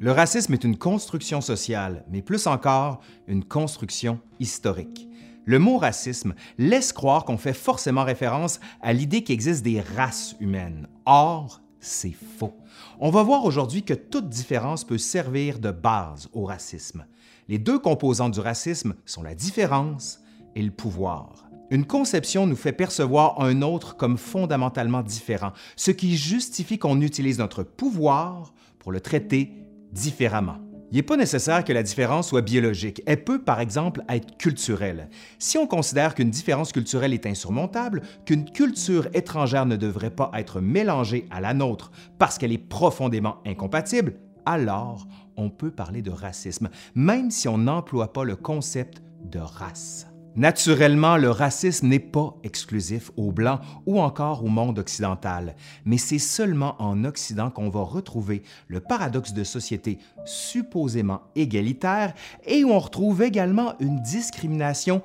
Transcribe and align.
Le 0.00 0.12
racisme 0.12 0.54
est 0.54 0.62
une 0.62 0.78
construction 0.78 1.40
sociale, 1.40 2.04
mais 2.08 2.22
plus 2.22 2.46
encore, 2.46 3.00
une 3.26 3.42
construction 3.42 4.20
historique. 4.38 5.08
Le 5.44 5.58
mot 5.58 5.76
racisme 5.76 6.36
laisse 6.56 6.92
croire 6.92 7.24
qu'on 7.24 7.36
fait 7.36 7.52
forcément 7.52 8.04
référence 8.04 8.60
à 8.80 8.92
l'idée 8.92 9.24
qu'il 9.24 9.32
existe 9.32 9.64
des 9.64 9.80
races 9.80 10.36
humaines. 10.38 10.86
Or, 11.04 11.60
c'est 11.80 12.14
faux. 12.38 12.54
On 13.00 13.10
va 13.10 13.24
voir 13.24 13.44
aujourd'hui 13.44 13.82
que 13.82 13.92
toute 13.92 14.28
différence 14.28 14.84
peut 14.84 14.98
servir 14.98 15.58
de 15.58 15.72
base 15.72 16.28
au 16.32 16.44
racisme. 16.44 17.04
Les 17.48 17.58
deux 17.58 17.80
composantes 17.80 18.34
du 18.34 18.40
racisme 18.40 18.94
sont 19.04 19.24
la 19.24 19.34
différence 19.34 20.20
et 20.54 20.62
le 20.62 20.70
pouvoir. 20.70 21.48
Une 21.72 21.86
conception 21.86 22.46
nous 22.46 22.54
fait 22.54 22.72
percevoir 22.72 23.40
un 23.40 23.62
autre 23.62 23.96
comme 23.96 24.16
fondamentalement 24.16 25.02
différent, 25.02 25.52
ce 25.74 25.90
qui 25.90 26.16
justifie 26.16 26.78
qu'on 26.78 27.00
utilise 27.00 27.40
notre 27.40 27.64
pouvoir 27.64 28.54
pour 28.78 28.92
le 28.92 29.00
traiter 29.00 29.64
différemment. 29.92 30.58
Il 30.90 30.96
n'est 30.96 31.02
pas 31.02 31.18
nécessaire 31.18 31.64
que 31.64 31.72
la 31.72 31.82
différence 31.82 32.28
soit 32.28 32.40
biologique. 32.40 33.02
Elle 33.04 33.22
peut, 33.22 33.42
par 33.42 33.60
exemple, 33.60 34.02
être 34.08 34.38
culturelle. 34.38 35.10
Si 35.38 35.58
on 35.58 35.66
considère 35.66 36.14
qu'une 36.14 36.30
différence 36.30 36.72
culturelle 36.72 37.12
est 37.12 37.26
insurmontable, 37.26 38.00
qu'une 38.24 38.50
culture 38.50 39.06
étrangère 39.12 39.66
ne 39.66 39.76
devrait 39.76 40.10
pas 40.10 40.30
être 40.34 40.62
mélangée 40.62 41.26
à 41.30 41.42
la 41.42 41.52
nôtre 41.52 41.90
parce 42.18 42.38
qu'elle 42.38 42.52
est 42.52 42.58
profondément 42.58 43.36
incompatible, 43.44 44.14
alors 44.46 45.06
on 45.36 45.50
peut 45.50 45.70
parler 45.70 46.00
de 46.00 46.10
racisme, 46.10 46.70
même 46.94 47.30
si 47.30 47.48
on 47.48 47.58
n'emploie 47.58 48.14
pas 48.14 48.24
le 48.24 48.34
concept 48.34 49.02
de 49.24 49.40
race. 49.40 50.07
Naturellement, 50.38 51.16
le 51.16 51.32
racisme 51.32 51.88
n'est 51.88 51.98
pas 51.98 52.36
exclusif 52.44 53.10
aux 53.16 53.32
Blancs 53.32 53.58
ou 53.86 54.00
encore 54.00 54.44
au 54.44 54.46
monde 54.46 54.78
occidental, 54.78 55.56
mais 55.84 55.98
c'est 55.98 56.20
seulement 56.20 56.80
en 56.80 57.04
Occident 57.04 57.50
qu'on 57.50 57.70
va 57.70 57.80
retrouver 57.80 58.44
le 58.68 58.78
paradoxe 58.78 59.32
de 59.32 59.42
société 59.42 59.98
supposément 60.24 61.22
égalitaire 61.34 62.14
et 62.46 62.62
où 62.62 62.70
on 62.70 62.78
retrouve 62.78 63.22
également 63.22 63.74
une 63.80 64.00
discrimination 64.00 65.02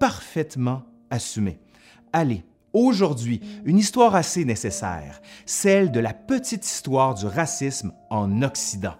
parfaitement 0.00 0.82
assumée. 1.10 1.60
Allez, 2.12 2.42
aujourd'hui, 2.72 3.40
une 3.64 3.78
histoire 3.78 4.16
assez 4.16 4.44
nécessaire, 4.44 5.22
celle 5.46 5.92
de 5.92 6.00
la 6.00 6.12
petite 6.12 6.66
histoire 6.66 7.14
du 7.14 7.26
racisme 7.26 7.92
en 8.10 8.42
Occident. 8.42 8.96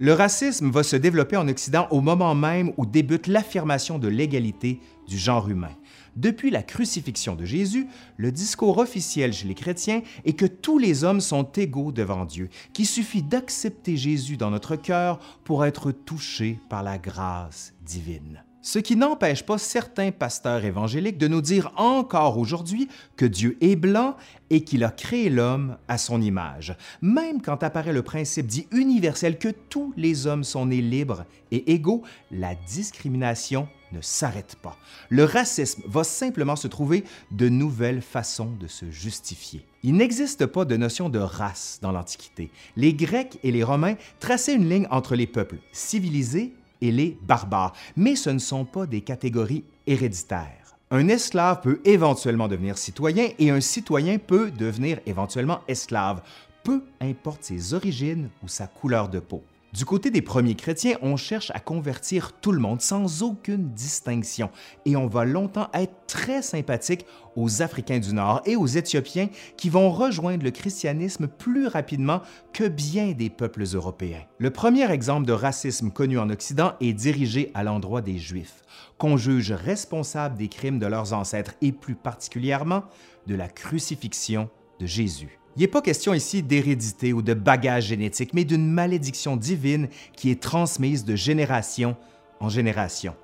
Le 0.00 0.12
racisme 0.12 0.70
va 0.70 0.84
se 0.84 0.94
développer 0.94 1.36
en 1.36 1.48
Occident 1.48 1.88
au 1.90 2.00
moment 2.00 2.36
même 2.36 2.72
où 2.76 2.86
débute 2.86 3.26
l'affirmation 3.26 3.98
de 3.98 4.06
l'égalité 4.06 4.78
du 5.08 5.18
genre 5.18 5.48
humain. 5.48 5.76
Depuis 6.14 6.50
la 6.50 6.62
crucifixion 6.62 7.34
de 7.34 7.44
Jésus, 7.44 7.88
le 8.16 8.30
discours 8.30 8.78
officiel 8.78 9.32
chez 9.32 9.48
les 9.48 9.56
chrétiens 9.56 10.02
est 10.24 10.34
que 10.34 10.46
tous 10.46 10.78
les 10.78 11.02
hommes 11.02 11.20
sont 11.20 11.50
égaux 11.52 11.90
devant 11.90 12.24
Dieu, 12.24 12.48
qu'il 12.72 12.86
suffit 12.86 13.24
d'accepter 13.24 13.96
Jésus 13.96 14.36
dans 14.36 14.50
notre 14.50 14.76
cœur 14.76 15.18
pour 15.42 15.64
être 15.64 15.90
touché 15.90 16.60
par 16.68 16.84
la 16.84 16.98
grâce 16.98 17.74
divine. 17.84 18.44
Ce 18.60 18.80
qui 18.80 18.96
n'empêche 18.96 19.44
pas 19.44 19.56
certains 19.56 20.10
pasteurs 20.10 20.64
évangéliques 20.64 21.18
de 21.18 21.28
nous 21.28 21.40
dire 21.40 21.72
encore 21.76 22.38
aujourd'hui 22.38 22.88
que 23.16 23.24
Dieu 23.24 23.56
est 23.60 23.76
blanc 23.76 24.16
et 24.50 24.64
qu'il 24.64 24.82
a 24.82 24.90
créé 24.90 25.30
l'homme 25.30 25.76
à 25.86 25.96
son 25.96 26.20
image, 26.20 26.76
même 27.00 27.40
quand 27.40 27.62
apparaît 27.62 27.92
le 27.92 28.02
principe 28.02 28.46
dit 28.46 28.66
universel 28.72 29.38
que 29.38 29.48
tous 29.48 29.92
les 29.96 30.26
hommes 30.26 30.42
sont 30.42 30.66
nés 30.66 30.82
libres 30.82 31.24
et 31.52 31.72
égaux, 31.72 32.02
la 32.32 32.54
discrimination 32.54 33.68
ne 33.92 34.00
s'arrête 34.00 34.56
pas. 34.60 34.76
Le 35.08 35.24
racisme 35.24 35.82
va 35.86 36.04
simplement 36.04 36.56
se 36.56 36.68
trouver 36.68 37.04
de 37.30 37.48
nouvelles 37.48 38.02
façons 38.02 38.52
de 38.60 38.66
se 38.66 38.90
justifier. 38.90 39.64
Il 39.82 39.94
n'existe 39.94 40.46
pas 40.46 40.64
de 40.64 40.76
notion 40.76 41.08
de 41.08 41.18
race 41.18 41.78
dans 41.80 41.92
l'Antiquité. 41.92 42.50
Les 42.76 42.92
Grecs 42.92 43.38
et 43.42 43.52
les 43.52 43.62
Romains 43.62 43.96
traçaient 44.18 44.56
une 44.56 44.68
ligne 44.68 44.88
entre 44.90 45.14
les 45.14 45.26
peuples 45.26 45.58
civilisés 45.72 46.52
et 46.80 46.92
les 46.92 47.18
barbares, 47.22 47.74
mais 47.96 48.16
ce 48.16 48.30
ne 48.30 48.38
sont 48.38 48.64
pas 48.64 48.86
des 48.86 49.00
catégories 49.00 49.64
héréditaires. 49.86 50.76
Un 50.90 51.08
esclave 51.08 51.60
peut 51.60 51.80
éventuellement 51.84 52.48
devenir 52.48 52.78
citoyen 52.78 53.28
et 53.38 53.50
un 53.50 53.60
citoyen 53.60 54.18
peut 54.18 54.50
devenir 54.50 55.00
éventuellement 55.04 55.60
esclave, 55.68 56.22
peu 56.64 56.82
importe 57.00 57.44
ses 57.44 57.74
origines 57.74 58.30
ou 58.42 58.48
sa 58.48 58.66
couleur 58.66 59.08
de 59.08 59.18
peau. 59.18 59.42
Du 59.74 59.84
côté 59.84 60.10
des 60.10 60.22
premiers 60.22 60.54
chrétiens, 60.54 60.96
on 61.02 61.18
cherche 61.18 61.52
à 61.54 61.60
convertir 61.60 62.32
tout 62.40 62.52
le 62.52 62.58
monde 62.58 62.80
sans 62.80 63.22
aucune 63.22 63.68
distinction 63.74 64.50
et 64.86 64.96
on 64.96 65.08
va 65.08 65.26
longtemps 65.26 65.68
être 65.74 65.92
très 66.06 66.40
sympathique 66.40 67.04
aux 67.36 67.60
Africains 67.60 67.98
du 67.98 68.14
Nord 68.14 68.40
et 68.46 68.56
aux 68.56 68.66
Éthiopiens 68.66 69.28
qui 69.58 69.68
vont 69.68 69.90
rejoindre 69.90 70.42
le 70.42 70.52
christianisme 70.52 71.28
plus 71.28 71.66
rapidement 71.66 72.22
que 72.54 72.66
bien 72.66 73.12
des 73.12 73.28
peuples 73.28 73.64
européens. 73.74 74.22
Le 74.38 74.50
premier 74.50 74.90
exemple 74.90 75.26
de 75.26 75.34
racisme 75.34 75.90
connu 75.90 76.18
en 76.18 76.30
Occident 76.30 76.72
est 76.80 76.94
dirigé 76.94 77.50
à 77.52 77.62
l'endroit 77.62 78.00
des 78.00 78.16
Juifs, 78.16 78.62
qu'on 78.96 79.18
juge 79.18 79.52
responsables 79.52 80.38
des 80.38 80.48
crimes 80.48 80.78
de 80.78 80.86
leurs 80.86 81.12
ancêtres 81.12 81.54
et 81.60 81.72
plus 81.72 81.94
particulièrement 81.94 82.84
de 83.26 83.34
la 83.34 83.48
crucifixion 83.48 84.48
de 84.80 84.86
Jésus. 84.86 85.38
Il 85.58 85.62
n'est 85.62 85.66
pas 85.66 85.82
question 85.82 86.14
ici 86.14 86.40
d'hérédité 86.40 87.12
ou 87.12 87.20
de 87.20 87.34
bagage 87.34 87.86
génétique, 87.86 88.32
mais 88.32 88.44
d'une 88.44 88.70
malédiction 88.70 89.36
divine 89.36 89.88
qui 90.14 90.30
est 90.30 90.40
transmise 90.40 91.04
de 91.04 91.16
génération 91.16 91.96
en 92.38 92.48
génération. 92.48 93.16